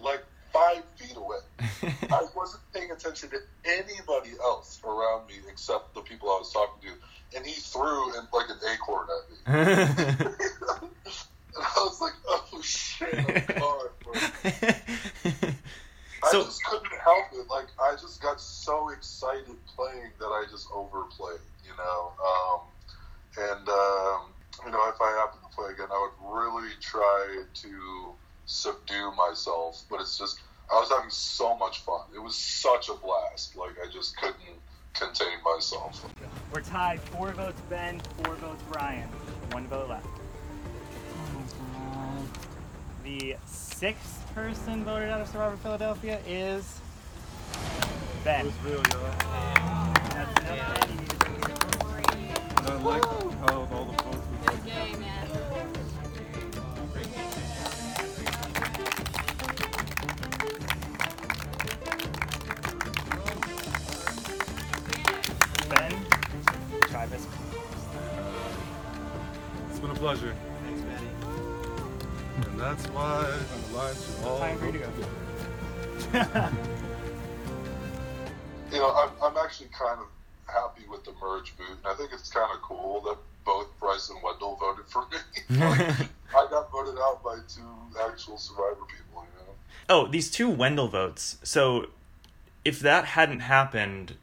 like 0.00 0.24
five 0.54 0.82
feet 0.96 1.16
away. 1.16 1.40
I 2.10 2.26
wasn't 2.36 2.62
paying 2.72 2.92
attention 2.92 3.30
to 3.30 3.38
anybody 3.64 4.30
else 4.40 4.80
around 4.84 5.26
me 5.26 5.34
except 5.50 5.94
the 5.94 6.00
people 6.00 6.30
I 6.30 6.38
was 6.38 6.52
talking 6.52 6.88
to, 6.88 6.94
and 7.36 7.44
he 7.44 7.52
threw 7.52 8.16
in, 8.16 8.26
like 8.32 8.48
an 8.48 8.60
acorn 8.72 9.08
at 9.10 9.28
me. 9.30 9.36
and 10.26 10.30
I 11.56 11.58
was 11.76 12.00
like, 12.00 12.14
"Oh 12.28 12.60
shit, 12.62 13.14
I'm 13.14 13.24
gone, 13.58 13.88
bro." 14.02 14.12
I 16.24 16.30
so 16.30 16.44
just 16.44 16.64
couldn't 16.64 16.92
help 17.02 17.26
it. 17.32 17.50
Like 17.50 17.66
I 17.82 17.96
just 18.00 18.22
got 18.22 18.40
so 18.40 18.90
excited 18.90 19.56
playing 19.76 20.12
that 20.20 20.26
I 20.26 20.44
just 20.50 20.68
overplayed, 20.72 21.40
you 21.64 21.72
know. 21.76 22.12
Um, 22.24 22.60
and 23.36 23.68
um, 23.68 24.32
you 24.64 24.70
know, 24.70 24.88
if 24.88 25.00
I 25.00 25.10
happen 25.18 25.40
to 25.42 25.48
play 25.54 25.72
again, 25.72 25.88
I 25.90 25.98
would 26.08 26.16
really 26.34 26.72
try 26.80 27.42
to 27.52 28.14
subdue 28.46 29.12
myself. 29.16 29.84
But 29.90 30.00
it's 30.00 30.16
just 30.16 30.38
was 30.84 30.92
having 30.92 31.10
so 31.10 31.56
much 31.56 31.80
fun. 31.80 32.02
It 32.14 32.18
was 32.18 32.34
such 32.34 32.88
a 32.88 32.94
blast. 32.94 33.56
Like 33.56 33.76
I 33.82 33.90
just 33.90 34.16
couldn't 34.16 34.36
contain 34.92 35.38
myself. 35.44 36.04
We're 36.52 36.60
tied. 36.60 37.00
Four 37.00 37.32
votes 37.32 37.60
Ben, 37.70 38.00
four 38.22 38.34
votes 38.34 38.62
Brian. 38.70 39.08
One 39.52 39.66
vote 39.66 39.88
left. 39.88 40.06
The 43.02 43.36
sixth 43.46 44.34
person 44.34 44.84
voted 44.84 45.08
out 45.08 45.20
of 45.20 45.28
Survivor 45.28 45.56
Philadelphia 45.58 46.20
is 46.26 46.80
Ben. 48.22 48.52
real, 48.64 48.82
That's 48.82 50.40
enough 50.40 50.80
Ben. 50.80 50.90
You 50.90 51.00
need 51.00 51.10
to 51.10 51.16
bring 51.16 51.40
your 51.40 51.56
I 52.66 52.74
like 52.82 53.04
how 53.48 53.68
all 53.72 53.84
the 53.84 53.93
pleasure. 70.04 70.34
Thanks, 70.66 70.82
Manny. 70.82 71.06
And 72.46 72.60
that's 72.60 72.84
why 72.88 73.24
on 73.24 73.72
the 73.72 73.78
line 73.78 73.94
should 73.94 74.26
all 74.26 74.38
Time 74.38 74.58
for 74.58 74.66
you 74.66 74.72
to 74.72 74.78
go. 74.78 76.50
You 78.70 78.80
know, 78.80 78.92
I'm, 78.92 79.10
I'm 79.22 79.36
actually 79.42 79.68
kind 79.68 80.00
of 80.00 80.06
happy 80.52 80.82
with 80.90 81.04
the 81.04 81.12
merge 81.22 81.56
boot, 81.56 81.68
and 81.68 81.86
I 81.86 81.94
think 81.94 82.10
it's 82.12 82.28
kind 82.28 82.50
of 82.52 82.60
cool 82.60 83.00
that 83.02 83.16
both 83.44 83.68
Bryce 83.78 84.10
and 84.10 84.20
Wendell 84.20 84.56
voted 84.56 84.86
for 84.86 85.02
me. 85.02 85.18
Like, 85.60 85.80
I 86.36 86.48
got 86.50 86.72
voted 86.72 86.96
out 86.98 87.22
by 87.22 87.36
two 87.48 87.62
actual 88.04 88.36
Survivor 88.36 88.84
people, 88.88 89.24
you 89.24 89.46
know. 89.46 89.52
oh, 89.88 90.06
these 90.08 90.28
two 90.28 90.50
Wendell 90.50 90.88
votes. 90.88 91.38
So 91.44 91.86
if 92.64 92.80
that 92.80 93.04
hadn't 93.04 93.40
happened, 93.40 94.16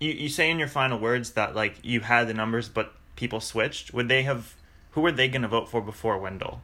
you 0.00 0.12
you 0.12 0.28
say 0.30 0.50
in 0.50 0.58
your 0.58 0.68
final 0.68 0.98
words 0.98 1.32
that 1.32 1.54
like 1.54 1.76
you 1.82 2.00
had 2.00 2.26
the 2.26 2.34
numbers, 2.34 2.70
but 2.70 2.94
people 3.16 3.40
switched. 3.40 3.92
Would 3.92 4.08
they 4.08 4.22
have? 4.22 4.54
Who 4.92 5.00
were 5.02 5.12
they 5.12 5.28
going 5.28 5.42
to 5.42 5.48
vote 5.48 5.68
for 5.68 5.80
before 5.80 6.18
Wendell? 6.18 6.62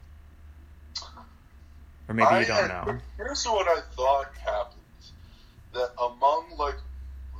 Or 2.08 2.14
maybe 2.14 2.26
I 2.28 2.40
you 2.40 2.46
don't 2.46 2.70
had- 2.70 2.86
know. 2.86 2.98
Here's 3.16 3.44
what 3.46 3.66
I 3.68 3.80
thought 3.96 4.28
happened: 4.44 4.80
that 5.74 5.90
among 6.00 6.56
like 6.56 6.76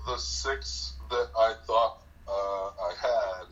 the 0.07 0.17
six 0.19 0.95
that 1.11 1.29
I 1.39 1.55
thought 1.67 1.99
uh, 2.29 2.31
I 2.31 2.93
had, 3.01 3.47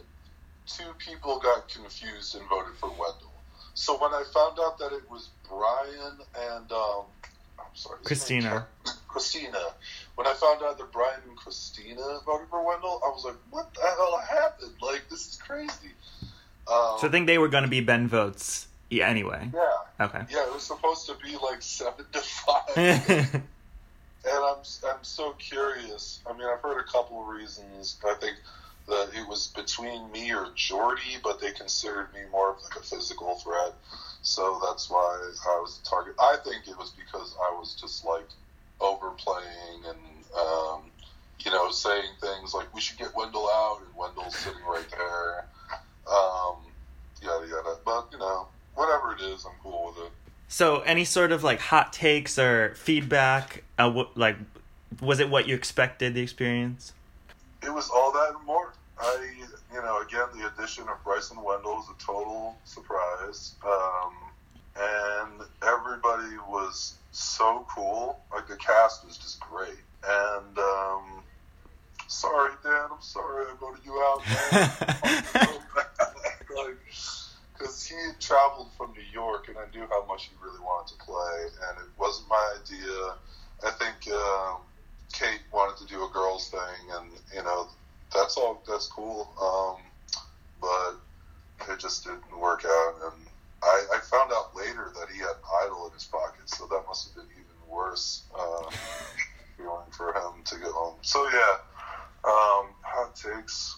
two 0.67 0.93
people 0.99 1.39
got 1.39 1.69
confused 1.69 2.35
and 2.35 2.49
voted 2.49 2.75
for 2.77 2.89
Wendell. 2.91 3.33
So 3.75 3.97
when 4.01 4.13
I 4.13 4.25
found 4.33 4.59
out 4.61 4.79
that 4.79 4.93
it 4.93 5.09
was 5.11 5.31
Brian 5.49 6.19
and 6.37 6.73
um, 6.73 7.05
I'm 7.59 7.65
sorry, 7.75 7.99
Christina. 8.05 8.67
Christina. 9.09 9.59
When 10.17 10.27
I 10.27 10.35
found 10.35 10.63
out 10.65 10.79
that 10.79 10.91
Brian 10.93 11.21
and 11.29 11.37
Christina 11.37 12.19
voted 12.27 12.49
for 12.49 12.65
Wendell, 12.67 13.01
I 13.05 13.09
was 13.11 13.25
like, 13.25 13.37
"What 13.51 13.73
the 13.75 13.83
hell 13.83 14.19
happened? 14.19 14.75
Like 14.83 15.05
this 15.11 15.29
is 15.29 15.37
crazy." 15.37 15.93
Um, 16.69 16.97
So 17.01 17.09
I 17.09 17.11
think 17.11 17.27
they 17.27 17.39
were 17.39 17.49
going 17.49 17.65
to 17.65 17.71
be 17.71 17.81
Ben 17.81 18.09
votes. 18.09 18.69
Yeah. 18.91 19.09
Anyway. 19.09 19.51
yeah, 19.53 20.05
Okay. 20.07 20.21
yeah, 20.31 20.47
it 20.47 20.53
was 20.53 20.63
supposed 20.63 21.07
to 21.07 21.15
be 21.23 21.37
like 21.37 21.61
seven 21.63 22.05
to 22.13 22.21
five. 22.21 23.43
And 24.27 24.43
I'm 24.43 24.57
I'm 24.89 25.03
so 25.05 25.33
curious. 25.33 26.21
I 26.27 26.33
mean, 26.33 26.47
I've 26.49 26.61
heard 26.63 26.81
a 26.81 26.85
couple 26.91 27.21
of 27.21 27.29
reasons. 27.29 27.97
I 28.09 28.15
think 28.15 28.37
that 28.89 29.11
it 29.15 29.29
was 29.29 29.49
between 29.49 30.11
me 30.13 30.33
or 30.33 30.49
Jordy, 30.55 31.19
but 31.23 31.41
they 31.43 31.51
considered 31.53 32.09
me 32.15 32.21
more 32.33 32.53
of 32.53 32.63
like 32.63 32.77
a 32.77 32.83
physical 32.83 33.35
threat. 33.37 33.75
So 34.23 34.61
that's 34.67 34.89
why 34.89 35.31
I 35.47 35.61
was 35.61 35.79
the 35.79 35.87
target. 35.87 36.15
I 36.19 36.37
think 36.43 36.67
it 36.69 36.79
was 36.79 36.91
because 36.93 37.37
I 37.39 37.55
was 37.59 37.75
just 37.79 38.07
like 38.07 38.27
overplaying 38.81 39.85
and 39.89 39.99
um, 40.39 40.81
you 41.41 41.51
know 41.51 41.71
saying 41.71 42.09
things 42.21 42.55
like 42.55 42.73
we 42.75 42.81
should 42.81 42.99
get 42.99 43.15
Wendell 43.15 43.49
out, 43.55 43.81
and 43.87 43.95
Wendell's 43.95 44.37
sitting 44.37 44.65
right 44.67 44.89
there. 44.91 45.45
Um, 46.09 46.57
yada 47.23 47.47
yada. 47.47 47.77
But 47.85 48.09
you 48.13 48.19
know, 48.19 48.49
whatever 48.75 49.15
it 49.15 49.21
is, 49.21 49.45
I'm 49.45 49.53
cool 49.63 49.93
with 49.95 50.07
it. 50.07 50.13
So, 50.49 50.81
any 50.81 51.05
sort 51.05 51.33
of 51.33 51.43
like 51.43 51.61
hot 51.61 51.93
takes 51.93 52.39
or 52.39 52.75
feedback? 52.77 53.65
Uh, 53.79 54.05
like, 54.15 54.37
was 55.01 55.21
it 55.21 55.29
what 55.31 55.49
you 55.49 55.55
expected? 55.55 56.15
The 56.15 56.23
experience? 56.23 56.93
it 57.65 57.73
was 57.73 57.91
all 57.91 58.13
that 58.13 58.35
and 58.37 58.47
more. 58.47 58.73
I, 58.99 59.29
you 59.73 59.81
know, 59.83 60.01
again, 60.01 60.27
the 60.39 60.47
addition 60.47 60.89
of 60.89 61.03
Bryce 61.03 61.31
and 61.31 61.43
Wendell 61.43 61.77
was 61.77 61.87
a 61.89 62.05
total 62.05 62.57
surprise. 62.65 63.55
Um, 63.67 64.15
and 64.77 65.41
everybody 65.63 66.37
was 66.49 66.95
so 67.13 67.67
cool. 67.69 68.21
Like 68.33 68.47
the 68.49 68.57
cast 68.57 69.05
was 69.05 69.17
just 69.17 69.41
great. 69.41 69.79
And 70.07 70.59
um, 70.59 71.23
sorry, 72.07 72.53
Dan, 72.63 72.89
I'm 72.93 73.01
sorry 73.01 73.47
I 73.51 73.55
voted 73.59 73.85
you 73.85 73.93
out, 74.01 74.23
man. 74.53 74.71
I'm 75.03 75.25
so 75.25 75.61
bad. 75.75 76.09
like, 76.57 76.77
because 77.59 77.84
he 77.95 78.13
traveled 78.21 78.71
from 78.77 78.93
New 78.93 79.07
York, 79.13 79.49
and 79.49 79.57
I 79.57 79.67
knew 79.75 79.87
how 79.89 80.05
much 80.07 80.25
he 80.25 80.31
really 80.43 80.61
wanted 80.61 80.93
to 80.95 81.05
play, 81.05 81.47
and 81.69 81.79
it 81.79 81.91
wasn't 81.99 82.29
my 82.29 82.57
idea. 82.61 83.15
I 83.65 83.71
think 83.71 84.13
um, 84.13 84.57
Kate 85.13 85.41
wanted 85.53 85.79
to 85.79 85.87
do 85.87 86.05
a 86.05 86.09
girls 86.09 86.51
thing, 86.51 86.91
and 86.93 87.11
you 87.35 87.43
know 87.43 87.69
that's 88.13 88.37
all. 88.37 88.63
That's 88.69 88.87
cool. 88.87 89.29
Um, 89.41 89.83
but 90.61 91.73
it 91.73 91.79
just 91.79 92.05
didn't 92.05 92.39
work 92.39 92.65
out, 92.67 92.95
and 93.05 93.27
I, 93.63 93.85
I 93.95 94.01
found 94.01 94.33
out 94.33 94.55
later 94.57 94.93
that 94.99 95.09
he 95.13 95.19
had 95.19 95.35
idol 95.65 95.87
in 95.87 95.93
his 95.93 96.05
pocket, 96.05 96.49
so 96.49 96.67
that 96.67 96.83
must 96.87 97.07
have 97.07 97.17
been 97.17 97.33
even 97.33 97.75
worse 97.75 98.23
uh, 98.39 98.71
feeling 99.57 99.91
for 99.91 100.13
him 100.13 100.43
to 100.45 100.57
get 100.57 100.69
home. 100.69 100.97
So 101.03 101.25
yeah, 101.31 101.57
um, 102.25 102.67
hot 102.83 103.17
takes. 103.17 103.77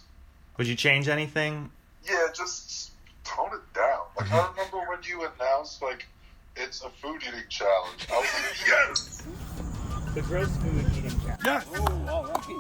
Would 0.59 0.67
you 0.67 0.77
change 0.77 1.09
anything? 1.09 1.71
Yeah, 2.05 2.29
just 2.35 2.93
tone 3.25 3.51
it 3.53 3.75
down. 3.75 3.96
Like 4.19 4.33
I 4.33 4.49
remember 4.51 4.79
when 4.89 5.03
you 5.03 5.27
announced 5.37 5.83
like 5.83 6.07
it's 6.57 6.83
a 6.83 6.89
food 6.91 7.23
eating 7.27 7.41
challenge. 7.49 8.07
I 8.11 8.19
was 8.19 8.35
like, 8.35 8.61
yes. 8.67 9.23
The 10.15 10.23
gross 10.23 10.57
food 10.57 10.87
eating 10.97 11.21
challenge. 11.21 11.45
Yes. 11.45 11.67
Oh, 12.09 12.33
okay. 12.37 12.57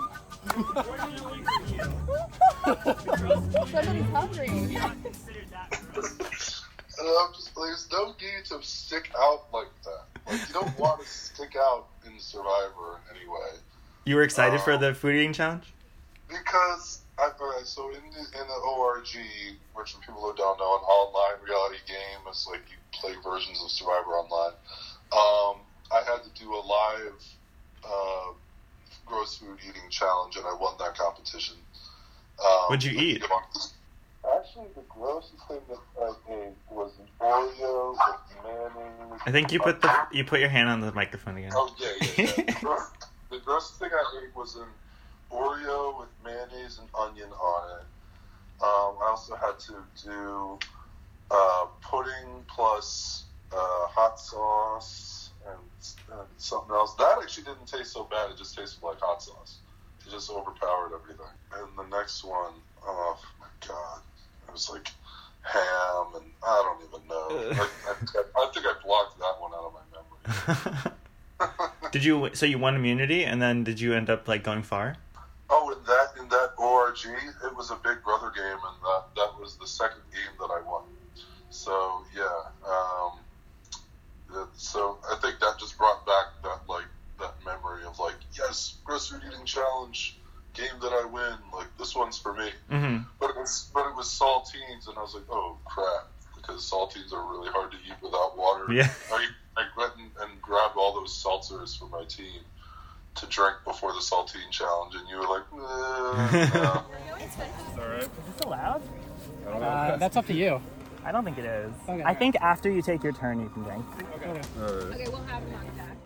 Somebody's 3.70 4.10
hungry. 4.10 4.48
And 6.98 7.06
I'm 7.20 7.30
just 7.34 7.54
like, 7.58 7.66
there's 7.68 7.88
no 7.92 8.14
need 8.18 8.46
to 8.46 8.62
stick 8.62 9.10
out 9.18 9.42
like 9.52 9.68
that. 9.84 10.06
Like 10.32 10.48
you 10.48 10.54
don't 10.54 10.78
want 10.78 11.02
to 11.02 11.06
stick 11.06 11.54
out 11.54 11.88
in 12.06 12.18
Survivor 12.18 13.00
anyway. 13.14 13.58
You 14.06 14.16
were 14.16 14.22
excited 14.22 14.62
for 14.62 14.72
Uh, 14.72 14.76
the 14.78 14.94
food 14.94 15.14
eating 15.14 15.34
challenge? 15.34 15.74
Because 16.26 16.95
I, 17.40 17.42
alright, 17.42 17.66
so 17.66 17.88
in 17.90 18.02
the 18.10 18.40
in 18.40 18.46
the 18.46 18.60
ORG, 18.76 19.08
which 19.74 19.92
for 19.92 20.00
people 20.00 20.20
who 20.20 20.34
don't 20.36 20.58
know, 20.58 20.76
an 20.76 20.84
online 20.84 21.44
reality 21.44 21.78
game, 21.86 22.20
it's 22.28 22.46
like 22.46 22.62
you 22.70 22.76
play 22.92 23.14
versions 23.22 23.62
of 23.62 23.70
Survivor 23.70 24.12
online. 24.12 24.54
Um, 25.12 25.62
I 25.92 26.02
had 26.04 26.22
to 26.24 26.30
do 26.40 26.52
a 26.52 26.62
live 26.62 27.24
uh, 27.84 28.32
gross 29.04 29.38
food 29.38 29.58
eating 29.62 29.88
challenge, 29.90 30.36
and 30.36 30.44
I 30.46 30.54
won 30.54 30.74
that 30.78 30.96
competition. 30.96 31.56
Um, 32.44 32.68
What'd 32.68 32.84
you 32.84 32.98
eat? 32.98 33.22
Actually, 34.36 34.66
the 34.74 34.82
grossest 34.88 35.46
thing 35.46 35.60
that 35.68 35.78
I 36.02 36.32
ate 36.32 36.54
was 36.68 36.92
an 36.98 37.06
Oreo 37.20 37.92
with 37.92 38.44
mayonnaise. 38.44 39.20
I 39.24 39.30
think 39.30 39.52
you 39.52 39.60
put 39.60 39.80
the 39.80 39.92
you 40.10 40.24
put 40.24 40.40
your 40.40 40.48
hand 40.48 40.68
on 40.68 40.80
the 40.80 40.92
microphone 40.92 41.36
again. 41.36 41.52
Oh 41.54 41.74
yeah, 41.78 41.88
yeah. 42.00 42.08
yeah. 42.18 42.44
the, 42.44 42.56
gross, 42.60 42.90
the 43.30 43.38
grossest 43.38 43.78
thing 43.78 43.90
I 43.92 44.20
ate 44.24 44.36
was 44.36 44.56
an 44.56 44.66
Oreo 45.36 45.98
with 45.98 46.08
mayonnaise 46.24 46.78
and 46.78 46.88
onion 46.98 47.30
on 47.32 47.78
it. 47.78 47.86
Um, 48.62 48.96
I 49.02 49.08
also 49.10 49.36
had 49.36 49.58
to 49.60 49.74
do 50.02 50.58
uh, 51.30 51.66
pudding 51.82 52.44
plus 52.48 53.24
uh, 53.52 53.86
hot 53.88 54.18
sauce 54.18 55.30
and, 55.46 56.18
and 56.18 56.26
something 56.38 56.74
else. 56.74 56.94
That 56.94 57.18
actually 57.20 57.44
didn't 57.44 57.66
taste 57.66 57.92
so 57.92 58.04
bad. 58.04 58.30
It 58.30 58.38
just 58.38 58.56
tasted 58.56 58.82
like 58.82 58.98
hot 59.00 59.22
sauce. 59.22 59.58
It 60.06 60.10
just 60.10 60.30
overpowered 60.30 60.92
everything. 60.94 61.26
And 61.54 61.68
the 61.76 61.96
next 61.96 62.24
one, 62.24 62.52
oh 62.84 63.18
my 63.38 63.46
god, 63.66 64.00
it 64.48 64.52
was 64.52 64.70
like 64.70 64.88
ham 65.42 66.06
and 66.14 66.24
I 66.42 66.62
don't 66.64 66.88
even 66.88 67.08
know. 67.08 67.26
Like, 67.86 68.26
I, 68.36 68.42
I 68.42 68.50
think 68.52 68.66
I 68.66 68.74
blocked 68.84 69.18
that 69.18 69.34
one 69.38 69.52
out 69.52 69.64
of 69.64 69.72
my 69.74 69.80
memory. 69.92 70.92
did 71.92 72.04
you 72.04 72.30
so 72.32 72.46
you 72.46 72.58
won 72.58 72.74
immunity 72.74 73.24
and 73.24 73.40
then 73.42 73.62
did 73.62 73.80
you 73.80 73.92
end 73.94 74.08
up 74.08 74.26
like 74.26 74.42
going 74.42 74.62
far? 74.62 74.96
Oh, 75.48 75.70
in 75.70 75.78
that 75.84 76.08
in 76.20 76.28
that 76.30 76.50
ORG, 76.58 77.04
it 77.44 77.56
was 77.56 77.70
a 77.70 77.76
Big 77.76 78.02
Brother 78.02 78.32
game, 78.34 78.44
and 78.58 78.76
that 78.82 79.02
that 79.16 79.40
was 79.40 79.56
the 79.60 79.66
second 79.66 80.02
game 80.12 80.34
that 80.40 80.50
I 80.50 80.60
won. 80.68 80.82
So 81.50 82.02
yeah, 82.14 82.40
um, 82.68 83.18
that- 84.34 84.48
so 84.56 84.98
I 85.10 85.16
think 85.16 85.38
that 85.40 85.58
just 85.58 85.78
brought 85.78 86.04
back 86.06 86.26
that 86.42 86.60
like 86.68 86.86
that 87.20 87.34
memory 87.44 87.84
of 87.86 87.98
like 87.98 88.16
yes, 88.36 88.78
gross 88.84 89.08
food 89.08 89.22
eating 89.26 89.44
challenge 89.46 90.18
game 90.54 90.78
that 90.82 90.92
I 90.92 91.04
win. 91.04 91.38
Like 91.54 91.68
this 91.78 91.94
one's 91.94 92.18
for 92.18 92.32
me. 92.34 92.50
hmm 92.68 92.98
But 93.20 93.30
it 93.30 93.36
was 93.36 93.70
but 93.72 93.86
it 93.88 93.94
was 93.94 94.06
saltines, 94.08 94.88
and 94.88 94.98
I 94.98 95.02
was 95.02 95.14
like, 95.14 95.24
oh 95.30 95.58
crap, 95.64 96.08
because 96.34 96.68
saltines 96.68 97.12
are 97.12 97.24
really 97.30 97.50
hard 97.50 97.70
to 97.70 97.76
eat 97.86 97.96
without 98.02 98.36
water. 98.36 98.72
Yeah. 98.72 98.88
I, 99.12 99.26
I 99.56 99.64
went 99.76 99.92
and, 99.96 100.10
and 100.22 100.42
grabbed 100.42 100.76
all 100.76 100.92
those 100.92 101.14
seltzers 101.22 101.78
for 101.78 101.88
my 101.88 102.04
team 102.08 102.40
to 103.16 103.26
drink 103.26 103.56
before 103.64 103.92
the 103.92 104.00
saltine 104.00 104.50
challenge, 104.50 104.94
and 104.94 105.08
you 105.08 105.16
were 105.16 105.26
like, 105.26 105.42
"Uh, 105.52 106.48
no." 106.54 106.84
Is 107.98 108.08
this 108.08 108.40
allowed? 108.44 108.82
Uh, 109.48 109.96
that's 109.96 110.16
up 110.16 110.26
to 110.26 110.34
you. 110.34 110.60
I 111.04 111.12
don't 111.12 111.24
think 111.24 111.38
it 111.38 111.44
is. 111.44 111.72
Okay. 111.88 112.02
I 112.04 112.14
think 112.14 112.36
after 112.36 112.70
you 112.70 112.82
take 112.82 113.02
your 113.02 113.12
turn, 113.12 113.40
you 113.40 113.48
can 113.50 113.62
drink. 113.62 113.84
Okay, 114.58 115.04
we'll 115.08 115.16
have 115.22 115.42
contact. 115.52 115.96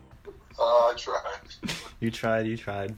uh, 0.59 0.63
I 0.63 0.95
tried. 0.97 1.73
You 2.01 2.11
tried, 2.11 2.47
you 2.47 2.57
tried. 2.57 2.95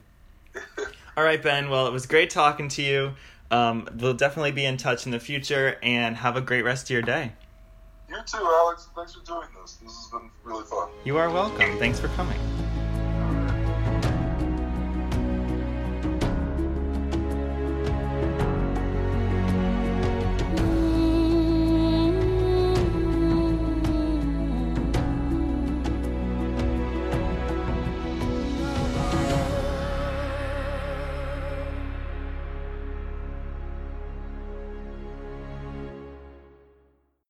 All 1.17 1.25
right, 1.25 1.43
Ben. 1.43 1.69
Well, 1.71 1.89
it 1.89 1.93
was 1.93 2.07
great 2.07 2.31
talking 2.31 2.69
to 2.69 2.83
you. 2.83 3.13
Um, 3.51 3.89
we'll 3.97 4.15
definitely 4.15 4.53
be 4.53 4.65
in 4.65 4.77
touch 4.77 5.07
in 5.07 5.13
the 5.13 5.19
future 5.19 5.77
and 5.83 6.17
have 6.17 6.37
a 6.37 6.41
great 6.41 6.63
rest 6.63 6.85
of 6.87 6.91
your 6.91 7.03
day. 7.03 7.33
You 8.09 8.17
too, 8.27 8.39
Alex. 8.39 8.89
Thanks 8.95 9.15
for 9.15 9.25
doing 9.25 9.49
this. 9.61 9.75
This 9.83 9.93
has 9.93 10.09
been 10.13 10.31
really 10.45 10.65
fun. 10.65 10.89
You 11.05 11.17
are 11.19 11.31
welcome. 11.31 11.79
Thanks 11.79 11.99
for 11.99 12.09
coming. 12.09 12.39